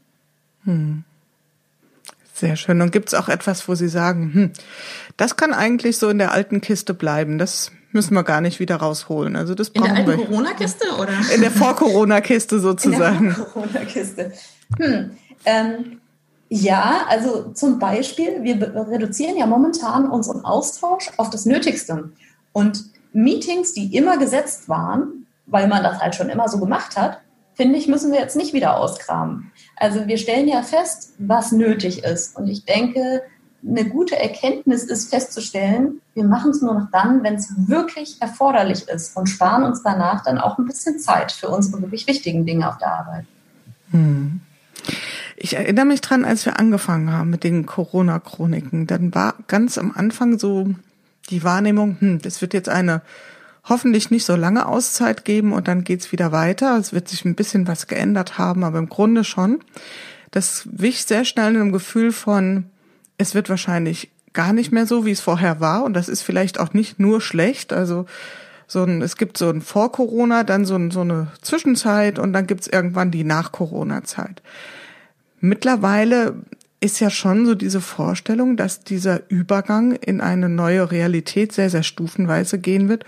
Hm. 0.64 1.04
Sehr 2.34 2.56
schön. 2.56 2.80
Und 2.80 2.92
gibt 2.92 3.08
es 3.08 3.14
auch 3.14 3.28
etwas, 3.28 3.68
wo 3.68 3.74
Sie 3.74 3.88
sagen, 3.88 4.30
hm, 4.32 4.52
das 5.16 5.36
kann 5.36 5.52
eigentlich 5.52 5.98
so 5.98 6.08
in 6.08 6.18
der 6.18 6.32
alten 6.32 6.60
Kiste 6.60 6.94
bleiben. 6.94 7.38
Das 7.38 7.70
müssen 7.92 8.14
wir 8.14 8.24
gar 8.24 8.40
nicht 8.40 8.58
wieder 8.58 8.76
rausholen. 8.76 9.36
Also 9.36 9.54
das 9.54 9.70
brauchen 9.70 9.96
in 9.96 10.06
der 10.06 10.14
alten 10.14 10.26
Corona-Kiste 10.26 10.86
oder? 10.98 11.12
In 11.34 11.40
der 11.42 11.50
Vor-Corona-Kiste 11.50 12.58
sozusagen. 12.58 13.18
In 13.18 13.26
der 13.26 13.34
Vor-Corona-Kiste. 13.34 14.32
Hm. 14.78 15.10
Ähm, 15.44 16.00
ja, 16.54 17.06
also 17.08 17.52
zum 17.54 17.78
Beispiel, 17.78 18.42
wir 18.42 18.74
reduzieren 18.90 19.38
ja 19.38 19.46
momentan 19.46 20.10
unseren 20.10 20.44
Austausch 20.44 21.10
auf 21.16 21.30
das 21.30 21.46
Nötigste. 21.46 22.10
Und 22.52 22.84
Meetings, 23.14 23.72
die 23.72 23.96
immer 23.96 24.18
gesetzt 24.18 24.68
waren, 24.68 25.26
weil 25.46 25.66
man 25.66 25.82
das 25.82 26.00
halt 26.00 26.14
schon 26.14 26.28
immer 26.28 26.50
so 26.50 26.58
gemacht 26.58 26.96
hat, 26.96 27.21
finde 27.54 27.78
ich, 27.78 27.88
müssen 27.88 28.12
wir 28.12 28.20
jetzt 28.20 28.36
nicht 28.36 28.52
wieder 28.52 28.76
auskramen. 28.76 29.52
Also 29.76 30.06
wir 30.06 30.18
stellen 30.18 30.48
ja 30.48 30.62
fest, 30.62 31.14
was 31.18 31.52
nötig 31.52 32.04
ist. 32.04 32.36
Und 32.36 32.48
ich 32.48 32.64
denke, 32.64 33.22
eine 33.66 33.88
gute 33.88 34.18
Erkenntnis 34.18 34.84
ist 34.84 35.10
festzustellen, 35.10 36.00
wir 36.14 36.24
machen 36.24 36.50
es 36.50 36.62
nur 36.62 36.74
noch 36.74 36.90
dann, 36.90 37.22
wenn 37.22 37.34
es 37.34 37.52
wirklich 37.68 38.20
erforderlich 38.20 38.88
ist 38.88 39.16
und 39.16 39.28
sparen 39.28 39.62
uns 39.64 39.82
danach 39.82 40.24
dann 40.24 40.38
auch 40.38 40.58
ein 40.58 40.66
bisschen 40.66 40.98
Zeit 40.98 41.32
für 41.32 41.48
unsere 41.48 41.80
wirklich 41.80 42.06
wichtigen 42.06 42.44
Dinge 42.44 42.68
auf 42.68 42.78
der 42.78 42.92
Arbeit. 42.92 43.24
Hm. 43.92 44.40
Ich 45.36 45.56
erinnere 45.56 45.84
mich 45.84 46.00
dran, 46.00 46.24
als 46.24 46.44
wir 46.44 46.58
angefangen 46.58 47.12
haben 47.12 47.30
mit 47.30 47.44
den 47.44 47.66
Corona-Chroniken, 47.66 48.86
dann 48.86 49.14
war 49.14 49.34
ganz 49.46 49.78
am 49.78 49.92
Anfang 49.94 50.38
so 50.38 50.68
die 51.30 51.44
Wahrnehmung, 51.44 51.96
hm, 52.00 52.22
das 52.22 52.40
wird 52.40 52.54
jetzt 52.54 52.68
eine 52.68 53.02
hoffentlich 53.64 54.10
nicht 54.10 54.24
so 54.24 54.34
lange 54.34 54.66
Auszeit 54.66 55.24
geben 55.24 55.52
und 55.52 55.68
dann 55.68 55.84
geht's 55.84 56.12
wieder 56.12 56.32
weiter. 56.32 56.76
Es 56.76 56.92
wird 56.92 57.08
sich 57.08 57.24
ein 57.24 57.34
bisschen 57.34 57.68
was 57.68 57.86
geändert 57.86 58.38
haben, 58.38 58.64
aber 58.64 58.78
im 58.78 58.88
Grunde 58.88 59.24
schon. 59.24 59.60
Das 60.30 60.66
wich 60.70 61.04
sehr 61.04 61.24
schnell 61.24 61.54
in 61.54 61.60
einem 61.60 61.72
Gefühl 61.72 62.10
von, 62.12 62.64
es 63.18 63.34
wird 63.34 63.48
wahrscheinlich 63.48 64.10
gar 64.32 64.52
nicht 64.52 64.72
mehr 64.72 64.86
so, 64.86 65.04
wie 65.04 65.10
es 65.10 65.20
vorher 65.20 65.60
war. 65.60 65.84
Und 65.84 65.94
das 65.94 66.08
ist 66.08 66.22
vielleicht 66.22 66.58
auch 66.58 66.72
nicht 66.72 66.98
nur 66.98 67.20
schlecht. 67.20 67.72
Also 67.72 68.06
so 68.66 68.82
ein, 68.82 69.02
es 69.02 69.16
gibt 69.16 69.38
so 69.38 69.50
ein 69.50 69.60
Vor-Corona, 69.60 70.42
dann 70.42 70.64
so, 70.64 70.74
ein, 70.74 70.90
so 70.90 71.02
eine 71.02 71.28
Zwischenzeit 71.42 72.18
und 72.18 72.32
dann 72.32 72.46
gibt's 72.46 72.66
irgendwann 72.66 73.10
die 73.10 73.24
Nach-Corona-Zeit. 73.24 74.42
Mittlerweile 75.40 76.34
ist 76.80 76.98
ja 76.98 77.10
schon 77.10 77.46
so 77.46 77.54
diese 77.54 77.80
Vorstellung, 77.80 78.56
dass 78.56 78.80
dieser 78.80 79.30
Übergang 79.30 79.92
in 79.92 80.20
eine 80.20 80.48
neue 80.48 80.90
Realität 80.90 81.52
sehr, 81.52 81.70
sehr 81.70 81.84
stufenweise 81.84 82.58
gehen 82.58 82.88
wird 82.88 83.04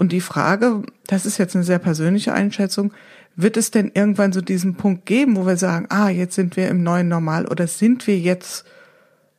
und 0.00 0.12
die 0.12 0.22
Frage, 0.22 0.82
das 1.06 1.26
ist 1.26 1.36
jetzt 1.36 1.54
eine 1.54 1.64
sehr 1.64 1.78
persönliche 1.78 2.32
Einschätzung, 2.32 2.92
wird 3.36 3.58
es 3.58 3.70
denn 3.70 3.90
irgendwann 3.92 4.32
so 4.32 4.40
diesen 4.40 4.74
Punkt 4.74 5.04
geben, 5.04 5.36
wo 5.36 5.46
wir 5.46 5.58
sagen, 5.58 5.86
ah, 5.90 6.08
jetzt 6.08 6.34
sind 6.34 6.56
wir 6.56 6.68
im 6.68 6.82
neuen 6.82 7.08
Normal 7.08 7.46
oder 7.46 7.66
sind 7.66 8.06
wir 8.06 8.18
jetzt 8.18 8.64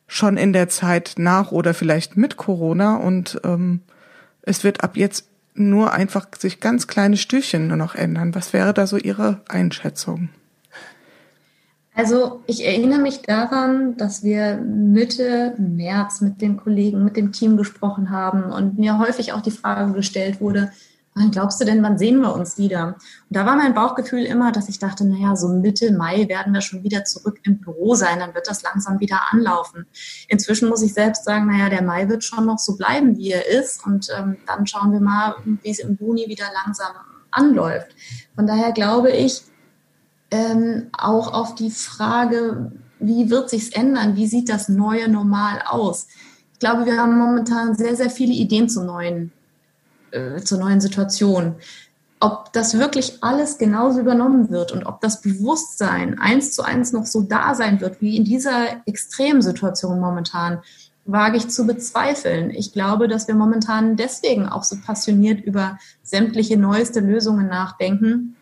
schon 0.06 0.36
in 0.36 0.52
der 0.52 0.68
Zeit 0.68 1.14
nach 1.18 1.50
oder 1.50 1.74
vielleicht 1.74 2.16
mit 2.16 2.36
Corona 2.36 2.96
und 2.96 3.40
ähm, 3.42 3.80
es 4.42 4.62
wird 4.62 4.84
ab 4.84 4.96
jetzt 4.96 5.26
nur 5.54 5.92
einfach 5.92 6.28
sich 6.38 6.60
ganz 6.60 6.86
kleine 6.86 7.16
Stückchen 7.16 7.66
nur 7.66 7.76
noch 7.76 7.96
ändern. 7.96 8.34
Was 8.34 8.52
wäre 8.52 8.72
da 8.72 8.86
so 8.86 8.96
Ihre 8.96 9.40
Einschätzung? 9.48 10.28
Also 11.94 12.42
ich 12.46 12.64
erinnere 12.64 13.00
mich 13.00 13.20
daran, 13.22 13.96
dass 13.96 14.22
wir 14.22 14.56
Mitte 14.56 15.54
März 15.58 16.22
mit 16.22 16.40
den 16.40 16.56
Kollegen, 16.56 17.04
mit 17.04 17.16
dem 17.16 17.32
Team 17.32 17.56
gesprochen 17.56 18.10
haben 18.10 18.44
und 18.44 18.78
mir 18.78 18.98
häufig 18.98 19.32
auch 19.32 19.42
die 19.42 19.50
Frage 19.50 19.92
gestellt 19.92 20.40
wurde, 20.40 20.72
wann 21.14 21.30
glaubst 21.30 21.60
du 21.60 21.66
denn, 21.66 21.82
wann 21.82 21.98
sehen 21.98 22.20
wir 22.20 22.34
uns 22.34 22.56
wieder? 22.56 22.96
Und 23.28 23.36
da 23.36 23.44
war 23.44 23.56
mein 23.56 23.74
Bauchgefühl 23.74 24.24
immer, 24.24 24.52
dass 24.52 24.70
ich 24.70 24.78
dachte, 24.78 25.04
naja, 25.04 25.36
so 25.36 25.48
Mitte 25.48 25.92
Mai 25.92 26.28
werden 26.28 26.54
wir 26.54 26.62
schon 26.62 26.82
wieder 26.82 27.04
zurück 27.04 27.40
im 27.44 27.60
Büro 27.60 27.94
sein, 27.94 28.20
dann 28.20 28.34
wird 28.34 28.48
das 28.48 28.62
langsam 28.62 28.98
wieder 28.98 29.20
anlaufen. 29.30 29.86
Inzwischen 30.28 30.70
muss 30.70 30.82
ich 30.82 30.94
selbst 30.94 31.24
sagen, 31.24 31.46
naja, 31.48 31.68
der 31.68 31.82
Mai 31.82 32.08
wird 32.08 32.24
schon 32.24 32.46
noch 32.46 32.58
so 32.58 32.76
bleiben, 32.76 33.18
wie 33.18 33.32
er 33.32 33.46
ist 33.46 33.84
und 33.84 34.08
ähm, 34.16 34.38
dann 34.46 34.66
schauen 34.66 34.92
wir 34.92 35.00
mal, 35.00 35.34
wie 35.44 35.70
es 35.70 35.80
im 35.80 35.98
Juni 36.00 36.26
wieder 36.28 36.46
langsam 36.64 36.92
anläuft. 37.30 37.94
Von 38.34 38.46
daher 38.46 38.72
glaube 38.72 39.10
ich, 39.10 39.42
ähm, 40.32 40.88
auch 40.92 41.32
auf 41.32 41.54
die 41.54 41.70
Frage, 41.70 42.72
wie 42.98 43.30
wird 43.30 43.50
sich's 43.50 43.68
ändern? 43.68 44.16
Wie 44.16 44.26
sieht 44.26 44.48
das 44.48 44.68
neue 44.68 45.08
Normal 45.08 45.62
aus? 45.66 46.08
Ich 46.54 46.58
glaube, 46.58 46.86
wir 46.86 46.96
haben 46.96 47.18
momentan 47.18 47.74
sehr, 47.74 47.94
sehr 47.96 48.10
viele 48.10 48.32
Ideen 48.32 48.68
zu 48.68 48.82
neuen, 48.82 49.30
äh, 50.10 50.40
zur 50.40 50.58
neuen 50.58 50.80
Situation. 50.80 51.56
Ob 52.18 52.52
das 52.52 52.78
wirklich 52.78 53.18
alles 53.22 53.58
genauso 53.58 54.00
übernommen 54.00 54.48
wird 54.48 54.72
und 54.72 54.84
ob 54.86 55.00
das 55.00 55.20
Bewusstsein 55.20 56.18
eins 56.18 56.52
zu 56.52 56.62
eins 56.62 56.92
noch 56.92 57.04
so 57.04 57.22
da 57.22 57.54
sein 57.54 57.80
wird 57.80 58.00
wie 58.00 58.16
in 58.16 58.24
dieser 58.24 58.86
Extremsituation 58.86 60.00
momentan, 60.00 60.62
wage 61.04 61.36
ich 61.36 61.48
zu 61.48 61.66
bezweifeln. 61.66 62.50
Ich 62.50 62.72
glaube, 62.72 63.08
dass 63.08 63.26
wir 63.26 63.34
momentan 63.34 63.96
deswegen 63.96 64.46
auch 64.46 64.62
so 64.62 64.76
passioniert 64.86 65.40
über 65.40 65.78
sämtliche 66.04 66.56
neueste 66.56 67.00
Lösungen 67.00 67.48
nachdenken, 67.48 68.36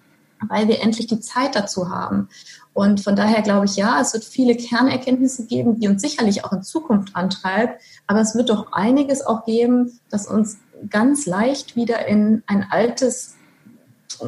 weil 0.48 0.68
wir 0.68 0.82
endlich 0.82 1.06
die 1.06 1.20
Zeit 1.20 1.54
dazu 1.54 1.90
haben. 1.90 2.28
Und 2.72 3.00
von 3.00 3.16
daher 3.16 3.42
glaube 3.42 3.66
ich, 3.66 3.76
ja, 3.76 4.00
es 4.00 4.14
wird 4.14 4.24
viele 4.24 4.56
Kernerkenntnisse 4.56 5.46
geben, 5.46 5.80
die 5.80 5.88
uns 5.88 6.02
sicherlich 6.02 6.44
auch 6.44 6.52
in 6.52 6.62
Zukunft 6.62 7.16
antreibt. 7.16 7.82
Aber 8.06 8.20
es 8.20 8.34
wird 8.34 8.50
doch 8.50 8.72
einiges 8.72 9.26
auch 9.26 9.44
geben, 9.44 9.98
das 10.08 10.26
uns 10.26 10.58
ganz 10.88 11.26
leicht 11.26 11.76
wieder 11.76 12.06
in 12.06 12.42
ein 12.46 12.66
altes 12.70 13.34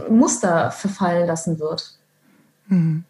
Muster 0.09 0.71
verfallen 0.71 1.27
lassen 1.27 1.59
wird. 1.59 1.99
Hm. 2.69 3.05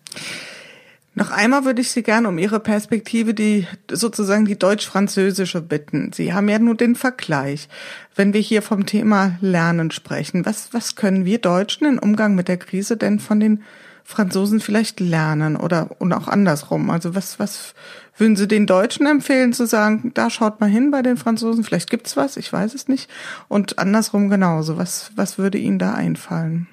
Noch 1.14 1.30
einmal 1.30 1.66
würde 1.66 1.82
ich 1.82 1.90
Sie 1.90 2.02
gerne 2.02 2.28
um 2.28 2.38
Ihre 2.38 2.58
Perspektive, 2.58 3.34
die 3.34 3.66
sozusagen 3.90 4.46
die 4.46 4.58
deutsch-französische 4.58 5.60
bitten. 5.60 6.10
Sie 6.12 6.32
haben 6.32 6.48
ja 6.48 6.58
nur 6.58 6.74
den 6.74 6.94
Vergleich. 6.94 7.68
Wenn 8.14 8.32
wir 8.32 8.40
hier 8.40 8.62
vom 8.62 8.86
Thema 8.86 9.36
Lernen 9.42 9.90
sprechen, 9.90 10.46
was, 10.46 10.72
was 10.72 10.96
können 10.96 11.26
wir 11.26 11.38
Deutschen 11.38 11.86
im 11.86 11.98
Umgang 11.98 12.34
mit 12.34 12.48
der 12.48 12.56
Krise 12.56 12.96
denn 12.96 13.20
von 13.20 13.40
den 13.40 13.62
Franzosen 14.04 14.60
vielleicht 14.60 15.00
lernen 15.00 15.56
oder 15.56 15.90
und 15.98 16.14
auch 16.14 16.28
andersrum? 16.28 16.88
Also 16.88 17.14
was, 17.14 17.38
was 17.38 17.74
würden 18.16 18.36
Sie 18.36 18.48
den 18.48 18.66
Deutschen 18.66 19.04
empfehlen 19.04 19.52
zu 19.52 19.66
sagen, 19.66 20.12
da 20.14 20.30
schaut 20.30 20.60
mal 20.60 20.70
hin 20.70 20.90
bei 20.90 21.02
den 21.02 21.18
Franzosen, 21.18 21.62
vielleicht 21.62 21.90
gibt's 21.90 22.16
was, 22.16 22.38
ich 22.38 22.50
weiß 22.50 22.72
es 22.72 22.88
nicht. 22.88 23.10
Und 23.48 23.78
andersrum 23.78 24.30
genauso. 24.30 24.78
Was, 24.78 25.12
was 25.14 25.36
würde 25.36 25.58
Ihnen 25.58 25.78
da 25.78 25.92
einfallen? 25.92 26.68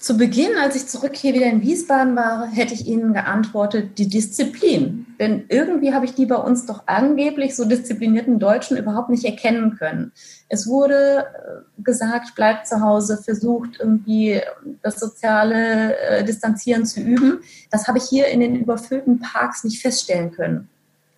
Zu 0.00 0.16
Beginn, 0.16 0.56
als 0.56 0.76
ich 0.76 0.86
zurück 0.86 1.14
hier 1.14 1.34
wieder 1.34 1.44
in 1.44 1.60
Wiesbaden 1.60 2.16
war, 2.16 2.46
hätte 2.46 2.72
ich 2.72 2.86
Ihnen 2.86 3.12
geantwortet, 3.12 3.98
die 3.98 4.08
Disziplin. 4.08 5.04
Denn 5.20 5.44
irgendwie 5.50 5.92
habe 5.92 6.06
ich 6.06 6.14
die 6.14 6.24
bei 6.24 6.36
uns 6.36 6.64
doch 6.64 6.84
angeblich 6.86 7.54
so 7.54 7.66
disziplinierten 7.66 8.38
Deutschen 8.38 8.78
überhaupt 8.78 9.10
nicht 9.10 9.26
erkennen 9.26 9.76
können. 9.76 10.12
Es 10.48 10.66
wurde 10.66 11.26
äh, 11.26 11.82
gesagt, 11.82 12.34
bleibt 12.34 12.66
zu 12.66 12.80
Hause, 12.80 13.20
versucht 13.22 13.78
irgendwie 13.78 14.40
das 14.80 14.98
soziale 14.98 15.94
äh, 15.98 16.24
Distanzieren 16.24 16.86
zu 16.86 17.00
üben. 17.00 17.40
Das 17.70 17.86
habe 17.86 17.98
ich 17.98 18.04
hier 18.04 18.28
in 18.28 18.40
den 18.40 18.56
überfüllten 18.56 19.20
Parks 19.20 19.64
nicht 19.64 19.82
feststellen 19.82 20.30
können. 20.30 20.70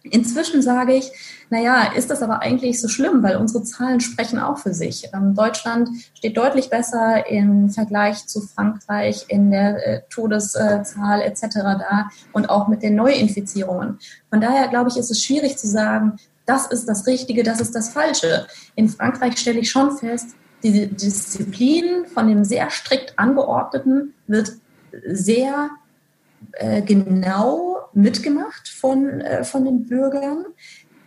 Inzwischen 0.04 0.62
sage 0.62 0.94
ich, 0.94 1.12
naja, 1.50 1.92
ist 1.94 2.10
das 2.10 2.22
aber 2.22 2.40
eigentlich 2.40 2.80
so 2.80 2.88
schlimm, 2.88 3.22
weil 3.22 3.36
unsere 3.36 3.62
Zahlen 3.62 4.00
sprechen 4.00 4.38
auch 4.38 4.58
für 4.58 4.74
sich. 4.74 5.08
Ähm, 5.14 5.34
Deutschland 5.34 5.88
steht 6.14 6.36
deutlich 6.36 6.70
besser 6.70 7.28
im 7.28 7.68
Vergleich 7.68 8.26
zu 8.26 8.40
Frankreich 8.40 9.26
in 9.28 9.50
der 9.50 9.86
äh, 9.86 10.02
Todeszahl 10.10 11.22
etc. 11.22 11.42
da 11.52 12.08
und 12.32 12.50
auch 12.50 12.68
mit 12.68 12.82
den 12.82 12.96
Neuinfizierungen. 12.96 13.98
Von 14.30 14.40
daher 14.40 14.68
glaube 14.68 14.90
ich, 14.90 14.96
ist 14.96 15.10
es 15.10 15.22
schwierig 15.22 15.56
zu 15.56 15.68
sagen, 15.68 16.16
das 16.46 16.66
ist 16.66 16.88
das 16.88 17.06
Richtige, 17.06 17.44
das 17.44 17.60
ist 17.60 17.74
das 17.74 17.90
Falsche. 17.90 18.46
In 18.74 18.88
Frankreich 18.88 19.38
stelle 19.38 19.60
ich 19.60 19.70
schon 19.70 19.96
fest, 19.96 20.30
die 20.62 20.88
Disziplin 20.88 22.06
von 22.12 22.26
dem 22.28 22.44
sehr 22.44 22.70
strikt 22.70 23.18
angeordneten 23.18 24.14
wird 24.26 24.52
sehr 25.06 25.70
äh, 26.52 26.82
genau 26.82 27.76
mitgemacht 27.92 28.68
von, 28.68 29.20
äh, 29.20 29.44
von 29.44 29.64
den 29.64 29.86
Bürgern. 29.86 30.44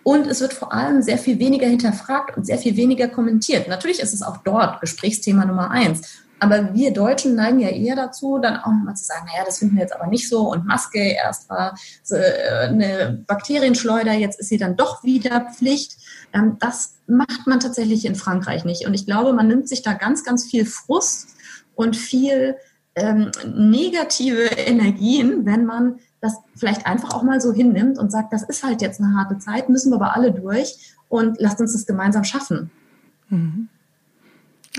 Und 0.03 0.27
es 0.27 0.39
wird 0.39 0.53
vor 0.53 0.71
allem 0.71 1.01
sehr 1.01 1.17
viel 1.17 1.39
weniger 1.39 1.67
hinterfragt 1.67 2.37
und 2.37 2.45
sehr 2.45 2.59
viel 2.59 2.77
weniger 2.77 3.07
kommentiert. 3.07 3.67
Natürlich 3.67 3.99
ist 3.99 4.13
es 4.13 4.21
auch 4.21 4.37
dort 4.37 4.79
Gesprächsthema 4.79 5.45
Nummer 5.45 5.71
eins. 5.71 6.25
Aber 6.39 6.73
wir 6.73 6.91
Deutschen 6.91 7.35
neigen 7.35 7.59
ja 7.59 7.69
eher 7.69 7.95
dazu, 7.95 8.39
dann 8.39 8.57
auch 8.57 8.71
mal 8.71 8.93
zu 8.93 9.05
sagen, 9.05 9.25
naja, 9.25 9.43
das 9.45 9.59
finden 9.59 9.75
wir 9.75 9.81
jetzt 9.81 9.95
aber 9.95 10.07
nicht 10.07 10.29
so. 10.29 10.41
Und 10.51 10.65
Maske, 10.65 10.99
erst 10.99 11.49
war 11.49 11.75
äh, 12.11 12.67
eine 12.67 13.23
Bakterienschleuder, 13.25 14.13
jetzt 14.13 14.39
ist 14.39 14.49
sie 14.49 14.57
dann 14.57 14.75
doch 14.75 15.03
wieder 15.03 15.47
Pflicht. 15.55 15.97
Ähm, 16.33 16.57
das 16.59 16.95
macht 17.07 17.47
man 17.47 17.59
tatsächlich 17.59 18.05
in 18.05 18.15
Frankreich 18.15 18.65
nicht. 18.65 18.85
Und 18.85 18.93
ich 18.93 19.05
glaube, 19.05 19.33
man 19.33 19.47
nimmt 19.47 19.69
sich 19.69 19.81
da 19.81 19.93
ganz, 19.93 20.23
ganz 20.23 20.45
viel 20.45 20.65
Frust 20.65 21.29
und 21.73 21.95
viel 21.95 22.57
ähm, 22.95 23.31
negative 23.53 24.45
Energien, 24.45 25.45
wenn 25.45 25.65
man 25.65 25.99
das 26.21 26.37
vielleicht 26.55 26.85
einfach 26.85 27.13
auch 27.13 27.23
mal 27.23 27.39
so 27.39 27.53
hinnimmt 27.53 27.97
und 27.97 28.11
sagt, 28.11 28.33
das 28.33 28.43
ist 28.43 28.63
halt 28.63 28.81
jetzt 28.81 28.99
eine 28.99 29.15
harte 29.15 29.37
Zeit, 29.37 29.69
müssen 29.69 29.91
wir 29.91 29.97
aber 29.97 30.15
alle 30.15 30.31
durch 30.31 30.95
und 31.09 31.39
lasst 31.39 31.59
uns 31.59 31.73
das 31.73 31.85
gemeinsam 31.85 32.23
schaffen. 32.23 32.71
Mhm. 33.29 33.69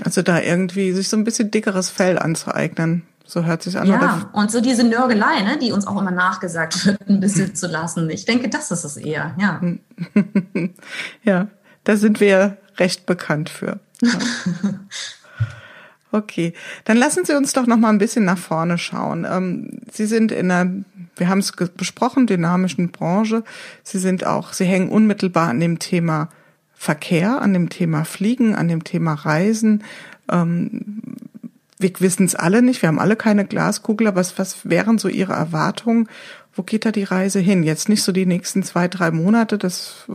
Also 0.03 0.21
da 0.21 0.39
irgendwie 0.39 0.91
sich 0.93 1.09
so 1.09 1.17
ein 1.17 1.23
bisschen 1.23 1.51
dickeres 1.51 1.89
Fell 1.89 2.19
anzueignen. 2.19 3.03
So 3.25 3.43
hört 3.43 3.61
sich 3.61 3.77
an. 3.77 3.87
Ja, 3.87 4.29
und 4.31 4.51
so 4.51 4.61
diese 4.61 4.85
Nörgelei, 4.85 5.41
ne, 5.41 5.57
die 5.59 5.73
uns 5.73 5.85
auch 5.85 5.99
immer 5.99 6.11
nachgesagt 6.11 6.85
wird, 6.85 7.09
ein 7.09 7.19
bisschen 7.19 7.55
zu 7.55 7.67
lassen. 7.67 8.09
Ich 8.09 8.25
denke, 8.25 8.49
das 8.49 8.71
ist 8.71 8.83
es 8.83 8.97
eher, 8.97 9.35
ja. 9.37 9.61
ja, 11.23 11.47
da 11.83 11.97
sind 11.97 12.19
wir 12.19 12.57
recht 12.77 13.05
bekannt 13.05 13.49
für. 13.49 13.79
Ja. 14.01 14.11
Okay, 16.11 16.53
dann 16.85 16.97
lassen 16.97 17.25
Sie 17.25 17.35
uns 17.35 17.51
doch 17.51 17.67
noch 17.67 17.77
mal 17.77 17.89
ein 17.89 17.97
bisschen 17.97 18.23
nach 18.23 18.37
vorne 18.37 18.77
schauen. 18.77 19.25
Ähm, 19.29 19.79
Sie 19.91 20.05
sind 20.05 20.31
in 20.31 20.49
einer, 20.49 20.71
wir 21.17 21.27
haben 21.27 21.39
es 21.39 21.51
besprochen, 21.51 22.27
dynamischen 22.27 22.91
Branche. 22.91 23.43
Sie 23.83 23.99
sind 23.99 24.25
auch, 24.25 24.53
Sie 24.53 24.65
hängen 24.65 24.89
unmittelbar 24.89 25.49
an 25.49 25.59
dem 25.59 25.79
Thema 25.79 26.29
Verkehr, 26.73 27.41
an 27.41 27.53
dem 27.53 27.69
Thema 27.69 28.05
Fliegen, 28.05 28.55
an 28.55 28.67
dem 28.67 28.83
Thema 28.83 29.15
Reisen. 29.15 29.83
Ähm, 30.31 31.01
wir 31.79 31.91
wissen 31.99 32.25
es 32.25 32.35
alle 32.35 32.61
nicht, 32.61 32.81
wir 32.81 32.87
haben 32.87 32.99
alle 32.99 33.15
keine 33.15 33.45
Glaskugel, 33.45 34.07
aber 34.07 34.19
was, 34.19 34.39
was 34.39 34.69
wären 34.69 34.97
so 34.97 35.09
Ihre 35.09 35.33
Erwartungen? 35.33 36.07
Wo 36.53 36.63
geht 36.63 36.85
da 36.85 36.91
die 36.91 37.03
Reise 37.03 37.39
hin? 37.39 37.63
Jetzt 37.63 37.89
nicht 37.89 38.01
so 38.01 38.11
die 38.11 38.25
nächsten 38.25 38.63
zwei, 38.63 38.87
drei 38.87 39.11
Monate, 39.11 39.57
das, 39.57 40.05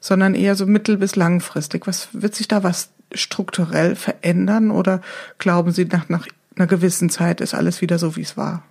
sondern 0.00 0.34
eher 0.34 0.56
so 0.56 0.66
mittel- 0.66 0.96
bis 0.96 1.14
langfristig. 1.14 1.86
Was 1.86 2.08
wird 2.12 2.34
sich 2.34 2.48
da 2.48 2.64
was 2.64 2.90
strukturell 3.12 3.96
verändern 3.96 4.70
oder 4.70 5.00
glauben 5.38 5.72
Sie, 5.72 5.84
nach, 5.84 6.08
nach 6.08 6.26
einer 6.56 6.66
gewissen 6.66 7.10
Zeit 7.10 7.40
ist 7.40 7.54
alles 7.54 7.80
wieder 7.80 7.98
so, 7.98 8.16
wie 8.16 8.22
es 8.22 8.36
war? 8.36 8.62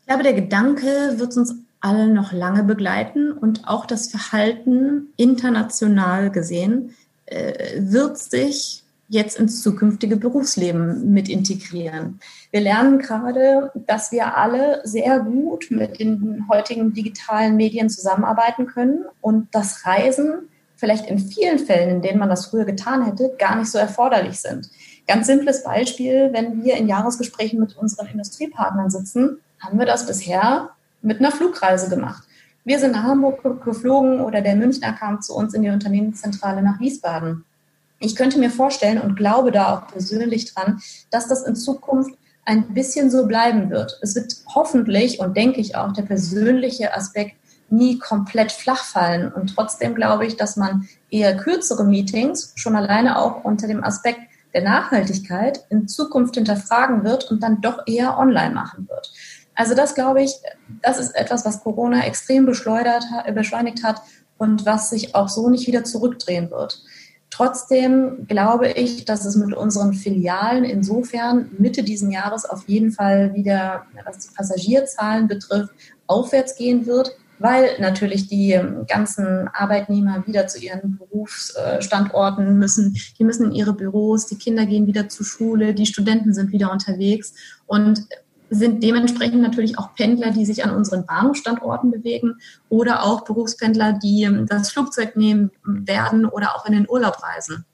Ich 0.00 0.06
glaube, 0.06 0.22
der 0.22 0.34
Gedanke 0.34 1.14
wird 1.16 1.36
uns 1.36 1.54
alle 1.80 2.08
noch 2.08 2.32
lange 2.32 2.64
begleiten 2.64 3.32
und 3.32 3.66
auch 3.68 3.86
das 3.86 4.08
Verhalten 4.08 5.08
international 5.16 6.30
gesehen 6.30 6.94
äh, 7.26 7.80
wird 7.80 8.18
sich 8.18 8.84
jetzt 9.08 9.38
ins 9.38 9.62
zukünftige 9.62 10.16
Berufsleben 10.16 11.12
mit 11.12 11.28
integrieren. 11.28 12.20
Wir 12.52 12.60
lernen 12.60 13.00
gerade, 13.00 13.72
dass 13.86 14.12
wir 14.12 14.36
alle 14.36 14.82
sehr 14.84 15.18
gut 15.20 15.66
mit 15.70 15.98
den 15.98 16.46
heutigen 16.48 16.92
digitalen 16.92 17.56
Medien 17.56 17.90
zusammenarbeiten 17.90 18.66
können 18.66 19.04
und 19.20 19.48
das 19.52 19.84
Reisen 19.84 20.48
vielleicht 20.80 21.06
in 21.06 21.18
vielen 21.18 21.58
Fällen, 21.58 21.90
in 21.90 22.02
denen 22.02 22.18
man 22.18 22.30
das 22.30 22.46
früher 22.46 22.64
getan 22.64 23.04
hätte, 23.04 23.34
gar 23.38 23.56
nicht 23.56 23.70
so 23.70 23.78
erforderlich 23.78 24.40
sind. 24.40 24.70
Ganz 25.06 25.26
simples 25.26 25.62
Beispiel, 25.62 26.30
wenn 26.32 26.64
wir 26.64 26.76
in 26.76 26.88
Jahresgesprächen 26.88 27.60
mit 27.60 27.76
unseren 27.76 28.06
Industriepartnern 28.06 28.90
sitzen, 28.90 29.38
haben 29.60 29.78
wir 29.78 29.86
das 29.86 30.06
bisher 30.06 30.70
mit 31.02 31.18
einer 31.18 31.32
Flugreise 31.32 31.90
gemacht. 31.90 32.24
Wir 32.64 32.78
sind 32.78 32.92
nach 32.92 33.04
Hamburg 33.04 33.64
geflogen 33.64 34.20
oder 34.20 34.40
der 34.40 34.56
Münchner 34.56 34.92
kam 34.92 35.20
zu 35.20 35.34
uns 35.34 35.54
in 35.54 35.62
die 35.62 35.70
Unternehmenszentrale 35.70 36.62
nach 36.62 36.80
Wiesbaden. 36.80 37.44
Ich 37.98 38.16
könnte 38.16 38.38
mir 38.38 38.50
vorstellen 38.50 39.00
und 39.00 39.16
glaube 39.16 39.50
da 39.50 39.74
auch 39.74 39.88
persönlich 39.88 40.52
dran, 40.54 40.80
dass 41.10 41.28
das 41.28 41.42
in 41.42 41.56
Zukunft 41.56 42.14
ein 42.46 42.72
bisschen 42.72 43.10
so 43.10 43.26
bleiben 43.26 43.68
wird. 43.68 43.98
Es 44.00 44.14
wird 44.14 44.34
hoffentlich 44.54 45.20
und 45.20 45.36
denke 45.36 45.60
ich 45.60 45.76
auch 45.76 45.92
der 45.92 46.02
persönliche 46.02 46.94
Aspekt 46.94 47.36
nie 47.70 47.98
komplett 47.98 48.52
flach 48.52 48.84
fallen. 48.84 49.32
Und 49.32 49.54
trotzdem 49.54 49.94
glaube 49.94 50.26
ich, 50.26 50.36
dass 50.36 50.56
man 50.56 50.88
eher 51.10 51.36
kürzere 51.36 51.84
Meetings 51.84 52.52
schon 52.56 52.76
alleine 52.76 53.18
auch 53.18 53.44
unter 53.44 53.66
dem 53.66 53.84
Aspekt 53.84 54.20
der 54.54 54.62
Nachhaltigkeit 54.62 55.64
in 55.70 55.88
Zukunft 55.88 56.34
hinterfragen 56.34 57.04
wird 57.04 57.30
und 57.30 57.42
dann 57.42 57.60
doch 57.60 57.82
eher 57.86 58.18
online 58.18 58.54
machen 58.54 58.88
wird. 58.88 59.12
Also 59.54 59.74
das 59.74 59.94
glaube 59.94 60.22
ich, 60.22 60.32
das 60.82 60.98
ist 60.98 61.14
etwas, 61.14 61.44
was 61.44 61.62
Corona 61.62 62.04
extrem 62.04 62.46
beschleudert, 62.46 63.04
beschleunigt 63.34 63.84
hat 63.84 64.02
und 64.38 64.64
was 64.64 64.90
sich 64.90 65.14
auch 65.14 65.28
so 65.28 65.50
nicht 65.50 65.66
wieder 65.66 65.84
zurückdrehen 65.84 66.50
wird. 66.50 66.82
Trotzdem 67.30 68.26
glaube 68.26 68.70
ich, 68.70 69.04
dass 69.04 69.24
es 69.24 69.36
mit 69.36 69.54
unseren 69.54 69.94
Filialen 69.94 70.64
insofern 70.64 71.50
Mitte 71.58 71.84
diesen 71.84 72.10
Jahres 72.10 72.44
auf 72.44 72.68
jeden 72.68 72.90
Fall 72.90 73.34
wieder, 73.34 73.86
was 74.04 74.18
die 74.18 74.34
Passagierzahlen 74.34 75.28
betrifft, 75.28 75.72
aufwärts 76.06 76.56
gehen 76.56 76.86
wird, 76.86 77.16
weil 77.40 77.80
natürlich 77.80 78.28
die 78.28 78.52
ähm, 78.52 78.84
ganzen 78.86 79.48
Arbeitnehmer 79.48 80.26
wieder 80.26 80.46
zu 80.46 80.58
ihren 80.58 80.98
Berufsstandorten 80.98 82.58
müssen. 82.58 82.96
Die 83.18 83.24
müssen 83.24 83.46
in 83.46 83.52
ihre 83.52 83.72
Büros, 83.72 84.26
die 84.26 84.36
Kinder 84.36 84.66
gehen 84.66 84.86
wieder 84.86 85.08
zur 85.08 85.24
Schule, 85.24 85.74
die 85.74 85.86
Studenten 85.86 86.34
sind 86.34 86.52
wieder 86.52 86.70
unterwegs 86.70 87.32
und 87.66 88.06
sind 88.50 88.82
dementsprechend 88.82 89.40
natürlich 89.40 89.78
auch 89.78 89.94
Pendler, 89.94 90.32
die 90.32 90.44
sich 90.44 90.64
an 90.64 90.74
unseren 90.74 91.06
Bahnhofstandorten 91.06 91.90
bewegen 91.90 92.34
oder 92.68 93.04
auch 93.04 93.24
Berufspendler, 93.24 93.94
die 93.94 94.24
ähm, 94.24 94.46
das 94.46 94.70
Flugzeug 94.70 95.16
nehmen 95.16 95.50
werden 95.64 96.26
oder 96.26 96.54
auch 96.54 96.66
in 96.66 96.74
den 96.74 96.88
Urlaub 96.88 97.22
reisen. 97.22 97.64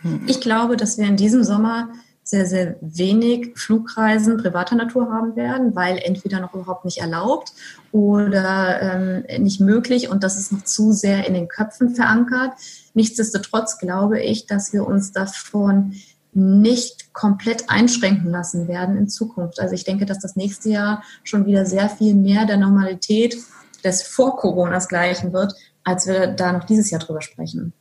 Hm. 0.00 0.22
Ich 0.26 0.40
glaube, 0.40 0.78
dass 0.78 0.96
wir 0.96 1.06
in 1.06 1.16
diesem 1.16 1.44
Sommer 1.44 1.90
sehr, 2.24 2.46
sehr 2.46 2.76
wenig 2.80 3.52
Flugreisen 3.54 4.38
privater 4.38 4.74
Natur 4.74 5.12
haben 5.12 5.36
werden, 5.36 5.76
weil 5.76 5.98
entweder 5.98 6.40
noch 6.40 6.54
überhaupt 6.54 6.86
nicht 6.86 6.98
erlaubt 6.98 7.52
oder 7.92 8.80
ähm, 8.80 9.42
nicht 9.44 9.60
möglich 9.60 10.08
und 10.08 10.24
das 10.24 10.38
ist 10.38 10.50
noch 10.50 10.64
zu 10.64 10.92
sehr 10.92 11.26
in 11.28 11.34
den 11.34 11.48
Köpfen 11.48 11.94
verankert. 11.94 12.52
Nichtsdestotrotz 12.94 13.78
glaube 13.78 14.20
ich, 14.20 14.46
dass 14.46 14.72
wir 14.72 14.86
uns 14.86 15.12
davon 15.12 15.94
nicht 16.32 17.12
komplett 17.12 17.70
einschränken 17.70 18.30
lassen 18.30 18.66
werden 18.66 18.96
in 18.96 19.08
Zukunft. 19.08 19.60
Also 19.60 19.74
ich 19.74 19.84
denke, 19.84 20.06
dass 20.06 20.18
das 20.18 20.34
nächste 20.34 20.70
Jahr 20.70 21.02
schon 21.22 21.46
wieder 21.46 21.66
sehr 21.66 21.88
viel 21.88 22.14
mehr 22.14 22.46
der 22.46 22.56
Normalität 22.56 23.36
des 23.84 24.02
Vor-Coronas 24.02 24.88
gleichen 24.88 25.32
wird, 25.32 25.54
als 25.84 26.06
wir 26.06 26.28
da 26.28 26.52
noch 26.52 26.64
dieses 26.64 26.90
Jahr 26.90 27.00
drüber 27.00 27.20
sprechen. 27.20 27.72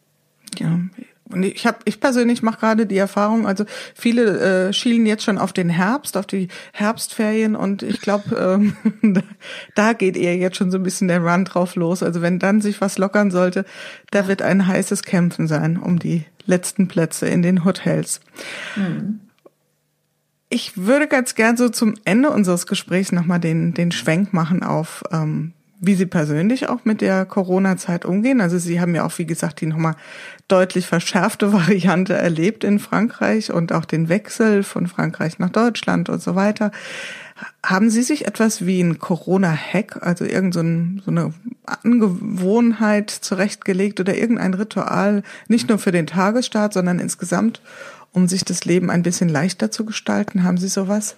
Ja, 0.60 0.80
und 1.34 1.44
ich 1.44 1.66
habe, 1.66 1.80
ich 1.86 2.00
persönlich 2.00 2.42
mache 2.44 2.60
gerade 2.60 2.86
die 2.86 2.98
Erfahrung, 2.98 3.48
also 3.48 3.66
viele 3.96 4.68
äh, 4.68 4.74
schielen 4.74 5.06
jetzt 5.06 5.24
schon 5.24 5.38
auf 5.38 5.54
den 5.54 5.70
Herbst, 5.70 6.16
auf 6.18 6.26
die 6.26 6.48
Herbstferien 6.74 7.56
und 7.56 7.84
ich 7.84 8.00
glaube, 8.02 8.36
ähm, 9.02 9.24
da 9.76 9.94
geht 9.94 10.16
eher 10.16 10.38
jetzt 10.38 10.58
schon 10.58 10.72
so 10.72 10.78
ein 10.78 10.84
bisschen 10.84 11.08
der 11.08 11.22
Run 11.22 11.46
drauf 11.46 11.76
los. 11.76 12.04
Also 12.04 12.22
wenn 12.22 12.40
dann 12.40 12.62
sich 12.62 12.82
was 12.82 12.98
lockern 12.98 13.32
sollte, 13.32 13.66
da 14.12 14.28
wird 14.28 14.42
ein 14.42 14.68
heißes 14.68 15.04
Kämpfen 15.04 15.48
sein 15.48 15.78
um 15.78 16.00
die 16.00 16.26
letzten 16.46 16.88
Plätze 16.88 17.28
in 17.28 17.42
den 17.42 17.66
Hotels. 17.66 18.20
Mhm. 18.76 19.22
Ich 20.50 20.78
würde 20.78 21.08
ganz 21.08 21.34
gern 21.34 21.58
so 21.58 21.70
zum 21.70 21.96
Ende 22.06 22.30
unseres 22.30 22.68
Gesprächs 22.68 23.12
nochmal 23.12 23.40
den, 23.40 23.74
den 23.74 23.92
Schwenk 23.92 24.34
machen 24.34 24.62
auf, 24.62 25.04
ähm, 25.12 25.54
wie 25.86 25.96
Sie 25.96 26.06
persönlich 26.06 26.70
auch 26.70 26.86
mit 26.86 27.02
der 27.02 27.26
Corona-Zeit 27.26 28.06
umgehen. 28.06 28.40
Also 28.40 28.58
Sie 28.58 28.80
haben 28.80 28.96
ja 28.96 29.06
auch, 29.06 29.18
wie 29.18 29.26
gesagt, 29.26 29.60
die 29.60 29.66
nochmal 29.66 29.96
deutlich 30.48 30.88
verschärfte 30.88 31.52
Variante 31.54 32.14
erlebt 32.14 32.64
in 32.64 32.80
Frankreich 32.80 33.52
und 33.52 33.74
auch 33.74 33.86
den 33.86 34.08
Wechsel 34.08 34.64
von 34.64 34.88
Frankreich 34.88 35.40
nach 35.40 35.50
Deutschland 35.50 36.08
und 36.08 36.22
so 36.22 36.36
weiter. 36.36 36.72
Haben 37.66 37.90
Sie 37.90 38.02
sich 38.02 38.26
etwas 38.26 38.66
wie 38.66 38.80
ein 38.80 39.00
Corona-Hack, 39.00 40.00
also 40.02 40.24
irgendeine 40.24 41.02
so, 41.04 41.12
eine 41.12 41.34
Angewohnheit 41.66 43.10
zurechtgelegt 43.10 44.00
oder 44.00 44.16
irgendein 44.16 44.54
Ritual, 44.54 45.24
nicht 45.50 45.68
nur 45.68 45.80
für 45.80 45.92
den 45.92 46.08
Tagesstart, 46.08 46.74
sondern 46.74 47.00
insgesamt, 47.00 47.62
um 48.14 48.30
sich 48.30 48.46
das 48.46 48.64
Leben 48.64 48.90
ein 48.90 49.04
bisschen 49.04 49.28
leichter 49.28 49.72
zu 49.72 49.84
gestalten? 49.84 50.44
Haben 50.44 50.58
Sie 50.58 50.70
sowas? 50.70 51.18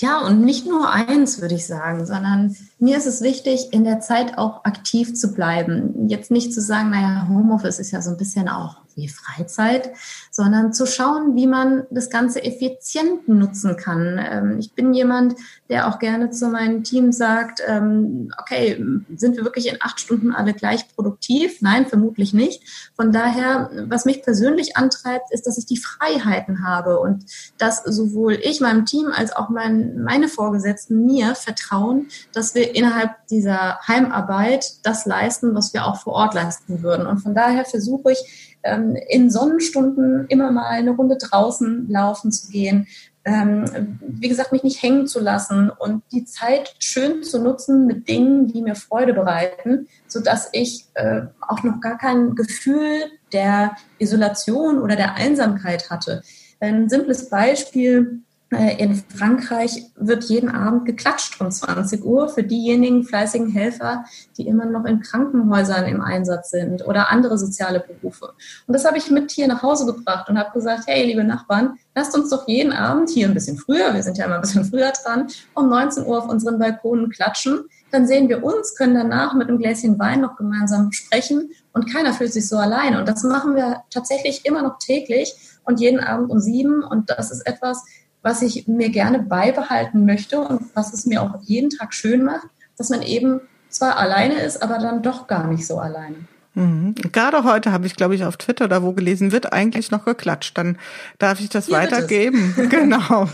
Ja, 0.00 0.20
und 0.20 0.40
nicht 0.40 0.66
nur 0.66 0.90
eins, 0.90 1.42
würde 1.42 1.54
ich 1.56 1.66
sagen, 1.66 2.06
sondern 2.06 2.56
mir 2.78 2.96
ist 2.96 3.06
es 3.06 3.20
wichtig, 3.20 3.68
in 3.72 3.84
der 3.84 4.00
Zeit 4.00 4.38
auch 4.38 4.64
aktiv 4.64 5.14
zu 5.14 5.34
bleiben. 5.34 6.08
Jetzt 6.08 6.30
nicht 6.30 6.54
zu 6.54 6.62
sagen, 6.62 6.90
naja, 6.90 7.26
Homeoffice 7.28 7.78
ist 7.78 7.90
ja 7.90 8.00
so 8.00 8.10
ein 8.10 8.16
bisschen 8.16 8.48
auch 8.48 8.76
wie 9.00 9.08
Freizeit, 9.08 9.90
sondern 10.30 10.72
zu 10.72 10.86
schauen, 10.86 11.34
wie 11.34 11.46
man 11.46 11.86
das 11.90 12.10
Ganze 12.10 12.44
effizient 12.44 13.28
nutzen 13.28 13.76
kann. 13.76 14.20
Ähm, 14.22 14.58
ich 14.58 14.72
bin 14.72 14.92
jemand, 14.94 15.34
der 15.68 15.88
auch 15.88 15.98
gerne 15.98 16.30
zu 16.30 16.48
meinem 16.48 16.84
Team 16.84 17.12
sagt, 17.12 17.62
ähm, 17.66 18.32
okay, 18.40 18.84
sind 19.16 19.36
wir 19.36 19.44
wirklich 19.44 19.68
in 19.68 19.78
acht 19.80 20.00
Stunden 20.00 20.32
alle 20.32 20.52
gleich 20.52 20.86
produktiv? 20.94 21.62
Nein, 21.62 21.86
vermutlich 21.86 22.34
nicht. 22.34 22.62
Von 22.94 23.12
daher, 23.12 23.70
was 23.86 24.04
mich 24.04 24.22
persönlich 24.22 24.76
antreibt, 24.76 25.32
ist, 25.32 25.46
dass 25.46 25.58
ich 25.58 25.66
die 25.66 25.78
Freiheiten 25.78 26.66
habe 26.66 27.00
und 27.00 27.24
dass 27.58 27.82
sowohl 27.84 28.34
ich 28.34 28.60
meinem 28.60 28.84
Team 28.84 29.08
als 29.12 29.32
auch 29.32 29.48
mein, 29.48 30.02
meine 30.02 30.28
Vorgesetzten 30.28 31.06
mir 31.06 31.34
vertrauen, 31.34 32.08
dass 32.32 32.54
wir 32.54 32.74
innerhalb 32.74 33.10
dieser 33.28 33.80
Heimarbeit 33.86 34.66
das 34.82 35.06
leisten, 35.06 35.54
was 35.54 35.72
wir 35.72 35.86
auch 35.86 36.00
vor 36.00 36.14
Ort 36.14 36.34
leisten 36.34 36.82
würden. 36.82 37.06
Und 37.06 37.18
von 37.18 37.34
daher 37.34 37.64
versuche 37.64 38.12
ich, 38.12 38.49
ähm, 38.62 38.96
in 39.08 39.30
Sonnenstunden 39.30 40.26
immer 40.28 40.50
mal 40.50 40.66
eine 40.66 40.90
Runde 40.90 41.16
draußen 41.16 41.88
laufen 41.88 42.32
zu 42.32 42.50
gehen. 42.50 42.86
Ähm, 43.24 43.98
wie 44.00 44.28
gesagt, 44.28 44.52
mich 44.52 44.62
nicht 44.62 44.82
hängen 44.82 45.06
zu 45.06 45.20
lassen 45.20 45.70
und 45.70 46.02
die 46.10 46.24
Zeit 46.24 46.74
schön 46.78 47.22
zu 47.22 47.38
nutzen 47.38 47.86
mit 47.86 48.08
Dingen, 48.08 48.46
die 48.46 48.62
mir 48.62 48.74
Freude 48.74 49.12
bereiten, 49.12 49.88
so 50.06 50.20
dass 50.20 50.48
ich 50.52 50.86
äh, 50.94 51.22
auch 51.46 51.62
noch 51.62 51.80
gar 51.80 51.98
kein 51.98 52.34
Gefühl 52.34 53.04
der 53.32 53.76
Isolation 53.98 54.78
oder 54.80 54.96
der 54.96 55.14
Einsamkeit 55.14 55.90
hatte. 55.90 56.22
Ein 56.60 56.88
simples 56.88 57.28
Beispiel, 57.28 58.22
in 58.50 58.96
Frankreich 58.96 59.84
wird 59.94 60.24
jeden 60.24 60.48
Abend 60.48 60.84
geklatscht 60.84 61.40
um 61.40 61.52
20 61.52 62.04
Uhr 62.04 62.28
für 62.28 62.42
diejenigen 62.42 63.04
fleißigen 63.04 63.48
Helfer, 63.48 64.04
die 64.36 64.48
immer 64.48 64.64
noch 64.64 64.84
in 64.86 65.00
Krankenhäusern 65.00 65.84
im 65.84 66.00
Einsatz 66.00 66.50
sind 66.50 66.84
oder 66.84 67.10
andere 67.10 67.38
soziale 67.38 67.78
Berufe. 67.78 68.32
Und 68.66 68.74
das 68.74 68.84
habe 68.84 68.98
ich 68.98 69.08
mit 69.08 69.30
hier 69.30 69.46
nach 69.46 69.62
Hause 69.62 69.86
gebracht 69.86 70.28
und 70.28 70.36
habe 70.36 70.50
gesagt, 70.52 70.84
hey, 70.88 71.06
liebe 71.06 71.22
Nachbarn, 71.22 71.78
lasst 71.94 72.16
uns 72.16 72.30
doch 72.30 72.48
jeden 72.48 72.72
Abend 72.72 73.10
hier 73.10 73.28
ein 73.28 73.34
bisschen 73.34 73.56
früher, 73.56 73.94
wir 73.94 74.02
sind 74.02 74.18
ja 74.18 74.24
immer 74.24 74.36
ein 74.36 74.40
bisschen 74.40 74.64
früher 74.64 74.92
dran, 75.04 75.28
um 75.54 75.68
19 75.68 76.04
Uhr 76.06 76.18
auf 76.18 76.28
unseren 76.28 76.58
Balkonen 76.58 77.08
klatschen. 77.08 77.60
Dann 77.92 78.06
sehen 78.08 78.28
wir 78.28 78.42
uns, 78.42 78.74
können 78.74 78.94
danach 78.94 79.34
mit 79.34 79.48
einem 79.48 79.58
Gläschen 79.58 79.98
Wein 80.00 80.22
noch 80.22 80.36
gemeinsam 80.36 80.90
sprechen 80.90 81.50
und 81.72 81.92
keiner 81.92 82.12
fühlt 82.14 82.32
sich 82.32 82.48
so 82.48 82.56
allein. 82.56 82.96
Und 82.96 83.08
das 83.08 83.22
machen 83.22 83.54
wir 83.54 83.82
tatsächlich 83.90 84.44
immer 84.44 84.62
noch 84.62 84.78
täglich 84.78 85.36
und 85.64 85.80
jeden 85.80 86.00
Abend 86.00 86.30
um 86.30 86.40
sieben. 86.40 86.82
Und 86.82 87.10
das 87.10 87.30
ist 87.30 87.46
etwas, 87.46 87.84
was 88.22 88.42
ich 88.42 88.68
mir 88.68 88.90
gerne 88.90 89.20
beibehalten 89.20 90.04
möchte 90.04 90.40
und 90.40 90.74
was 90.74 90.92
es 90.92 91.06
mir 91.06 91.22
auch 91.22 91.40
jeden 91.42 91.70
Tag 91.70 91.94
schön 91.94 92.24
macht, 92.24 92.48
dass 92.76 92.90
man 92.90 93.02
eben 93.02 93.40
zwar 93.68 93.96
alleine 93.96 94.40
ist, 94.40 94.62
aber 94.62 94.78
dann 94.78 95.02
doch 95.02 95.26
gar 95.26 95.46
nicht 95.46 95.66
so 95.66 95.78
alleine. 95.78 96.16
Mhm. 96.54 96.96
Gerade 97.12 97.44
heute 97.44 97.70
habe 97.70 97.86
ich, 97.86 97.94
glaube 97.94 98.16
ich, 98.16 98.24
auf 98.24 98.36
Twitter 98.36 98.66
da 98.66 98.82
wo 98.82 98.92
gelesen, 98.92 99.30
wird 99.30 99.52
eigentlich 99.52 99.90
noch 99.90 100.04
geklatscht. 100.04 100.58
Dann 100.58 100.78
darf 101.18 101.40
ich 101.40 101.48
das 101.48 101.66
Hier 101.66 101.76
weitergeben. 101.76 102.54
genau. 102.70 103.28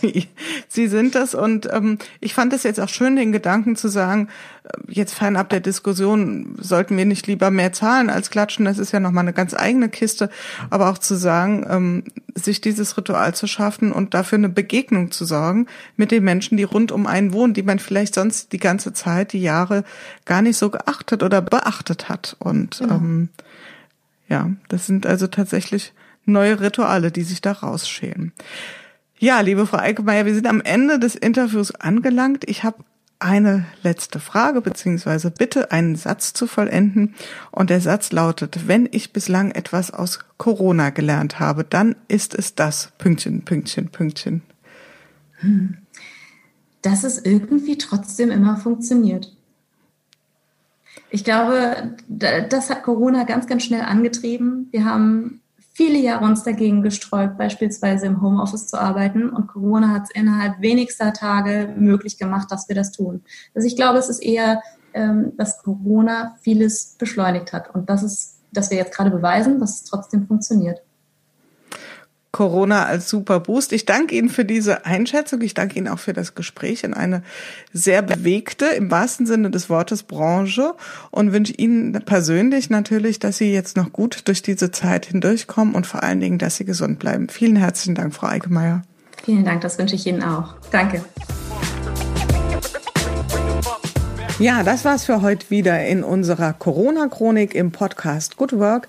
Sie 0.68 0.86
sind 0.86 1.14
das. 1.14 1.34
Und 1.34 1.68
ähm, 1.72 1.98
ich 2.20 2.34
fand 2.34 2.52
es 2.52 2.62
jetzt 2.62 2.78
auch 2.78 2.88
schön, 2.88 3.16
den 3.16 3.32
Gedanken 3.32 3.74
zu 3.74 3.88
sagen, 3.88 4.28
jetzt 4.88 5.14
fernab 5.14 5.48
der 5.48 5.60
Diskussion, 5.60 6.56
sollten 6.60 6.96
wir 6.96 7.06
nicht 7.06 7.26
lieber 7.26 7.50
mehr 7.50 7.72
zahlen 7.72 8.10
als 8.10 8.30
klatschen, 8.30 8.64
das 8.64 8.78
ist 8.78 8.92
ja 8.92 9.00
nochmal 9.00 9.24
eine 9.24 9.32
ganz 9.32 9.54
eigene 9.54 9.88
Kiste, 9.88 10.30
aber 10.70 10.90
auch 10.90 10.98
zu 10.98 11.16
sagen, 11.16 11.66
ähm, 11.68 12.04
sich 12.34 12.60
dieses 12.60 12.96
Ritual 12.96 13.34
zu 13.34 13.46
schaffen 13.46 13.92
und 13.92 14.14
dafür 14.14 14.38
eine 14.38 14.48
Begegnung 14.48 15.10
zu 15.10 15.24
sorgen 15.24 15.66
mit 15.96 16.10
den 16.10 16.24
Menschen, 16.24 16.56
die 16.56 16.64
rund 16.64 16.92
um 16.92 17.06
einen 17.06 17.32
wohnen, 17.32 17.54
die 17.54 17.62
man 17.62 17.78
vielleicht 17.78 18.14
sonst 18.14 18.52
die 18.52 18.58
ganze 18.58 18.92
Zeit, 18.92 19.32
die 19.32 19.42
Jahre 19.42 19.84
gar 20.24 20.42
nicht 20.42 20.56
so 20.56 20.70
geachtet 20.70 21.22
oder 21.22 21.42
beachtet 21.42 22.08
hat. 22.08 22.36
Und 22.38 22.78
genau. 22.78 22.96
ähm, 22.96 23.28
ja, 24.28 24.50
das 24.68 24.86
sind 24.86 25.06
also 25.06 25.26
tatsächlich 25.26 25.92
neue 26.24 26.60
Rituale, 26.60 27.10
die 27.10 27.22
sich 27.22 27.40
da 27.40 27.52
rausschälen. 27.52 28.32
Ja, 29.18 29.40
liebe 29.40 29.66
Frau 29.66 29.78
Eickemeyer, 29.78 30.26
wir 30.26 30.34
sind 30.34 30.46
am 30.46 30.60
Ende 30.60 30.98
des 30.98 31.14
Interviews 31.14 31.74
angelangt. 31.74 32.44
Ich 32.48 32.64
habe 32.64 32.84
eine 33.18 33.66
letzte 33.82 34.20
Frage 34.20 34.60
beziehungsweise 34.60 35.30
bitte 35.30 35.72
einen 35.72 35.96
Satz 35.96 36.32
zu 36.32 36.46
vollenden. 36.46 37.14
Und 37.50 37.70
der 37.70 37.80
Satz 37.80 38.12
lautet, 38.12 38.68
wenn 38.68 38.88
ich 38.90 39.12
bislang 39.12 39.50
etwas 39.50 39.90
aus 39.90 40.20
Corona 40.36 40.90
gelernt 40.90 41.40
habe, 41.40 41.64
dann 41.64 41.96
ist 42.08 42.34
es 42.34 42.54
das. 42.54 42.92
Pünktchen, 42.98 43.44
Pünktchen, 43.44 43.88
Pünktchen. 43.88 44.42
Hm. 45.38 45.78
Dass 46.82 47.04
es 47.04 47.18
irgendwie 47.18 47.78
trotzdem 47.78 48.30
immer 48.30 48.56
funktioniert. 48.56 49.32
Ich 51.10 51.24
glaube, 51.24 51.94
das 52.08 52.70
hat 52.70 52.82
Corona 52.82 53.24
ganz, 53.24 53.46
ganz 53.46 53.64
schnell 53.64 53.82
angetrieben. 53.82 54.68
Wir 54.70 54.84
haben 54.84 55.40
viele 55.76 55.98
Jahre 55.98 56.24
uns 56.24 56.42
dagegen 56.42 56.80
gesträubt, 56.80 57.36
beispielsweise 57.36 58.06
im 58.06 58.22
Homeoffice 58.22 58.66
zu 58.68 58.80
arbeiten. 58.80 59.28
Und 59.28 59.48
Corona 59.48 59.92
hat 59.92 60.04
es 60.04 60.10
innerhalb 60.10 60.62
wenigster 60.62 61.12
Tage 61.12 61.74
möglich 61.76 62.16
gemacht, 62.16 62.50
dass 62.50 62.66
wir 62.70 62.74
das 62.74 62.92
tun. 62.92 63.22
Also 63.54 63.68
ich 63.68 63.76
glaube, 63.76 63.98
es 63.98 64.08
ist 64.08 64.20
eher, 64.20 64.62
ähm, 64.94 65.34
dass 65.36 65.62
Corona 65.62 66.34
vieles 66.40 66.96
beschleunigt 66.96 67.52
hat. 67.52 67.74
Und 67.74 67.90
das 67.90 68.02
ist, 68.02 68.40
dass 68.52 68.70
wir 68.70 68.78
jetzt 68.78 68.96
gerade 68.96 69.10
beweisen, 69.10 69.60
dass 69.60 69.82
es 69.82 69.84
trotzdem 69.84 70.26
funktioniert. 70.26 70.80
Corona 72.32 72.84
als 72.84 73.08
super 73.08 73.40
Boost. 73.40 73.72
Ich 73.72 73.86
danke 73.86 74.14
Ihnen 74.14 74.28
für 74.28 74.44
diese 74.44 74.84
Einschätzung. 74.84 75.40
Ich 75.40 75.54
danke 75.54 75.78
Ihnen 75.78 75.88
auch 75.88 75.98
für 75.98 76.12
das 76.12 76.34
Gespräch 76.34 76.84
in 76.84 76.92
eine 76.92 77.22
sehr 77.72 78.02
bewegte, 78.02 78.66
im 78.66 78.90
wahrsten 78.90 79.26
Sinne 79.26 79.50
des 79.50 79.70
Wortes, 79.70 80.02
Branche 80.02 80.74
und 81.10 81.32
wünsche 81.32 81.54
Ihnen 81.54 81.92
persönlich 82.04 82.68
natürlich, 82.68 83.18
dass 83.18 83.38
Sie 83.38 83.52
jetzt 83.52 83.76
noch 83.76 83.92
gut 83.92 84.28
durch 84.28 84.42
diese 84.42 84.70
Zeit 84.70 85.06
hindurchkommen 85.06 85.74
und 85.74 85.86
vor 85.86 86.02
allen 86.02 86.20
Dingen, 86.20 86.38
dass 86.38 86.56
Sie 86.56 86.64
gesund 86.64 86.98
bleiben. 86.98 87.28
Vielen 87.28 87.56
herzlichen 87.56 87.94
Dank, 87.94 88.14
Frau 88.14 88.26
Eickemeier. 88.26 88.82
Vielen 89.24 89.44
Dank, 89.44 89.62
das 89.62 89.78
wünsche 89.78 89.94
ich 89.94 90.06
Ihnen 90.06 90.22
auch. 90.22 90.54
Danke. 90.70 91.02
Ja, 94.38 94.62
das 94.62 94.84
war's 94.84 95.06
für 95.06 95.22
heute 95.22 95.48
wieder 95.48 95.86
in 95.86 96.04
unserer 96.04 96.52
Corona-Chronik 96.52 97.54
im 97.54 97.72
Podcast 97.72 98.36
Good 98.36 98.58
Work 98.58 98.88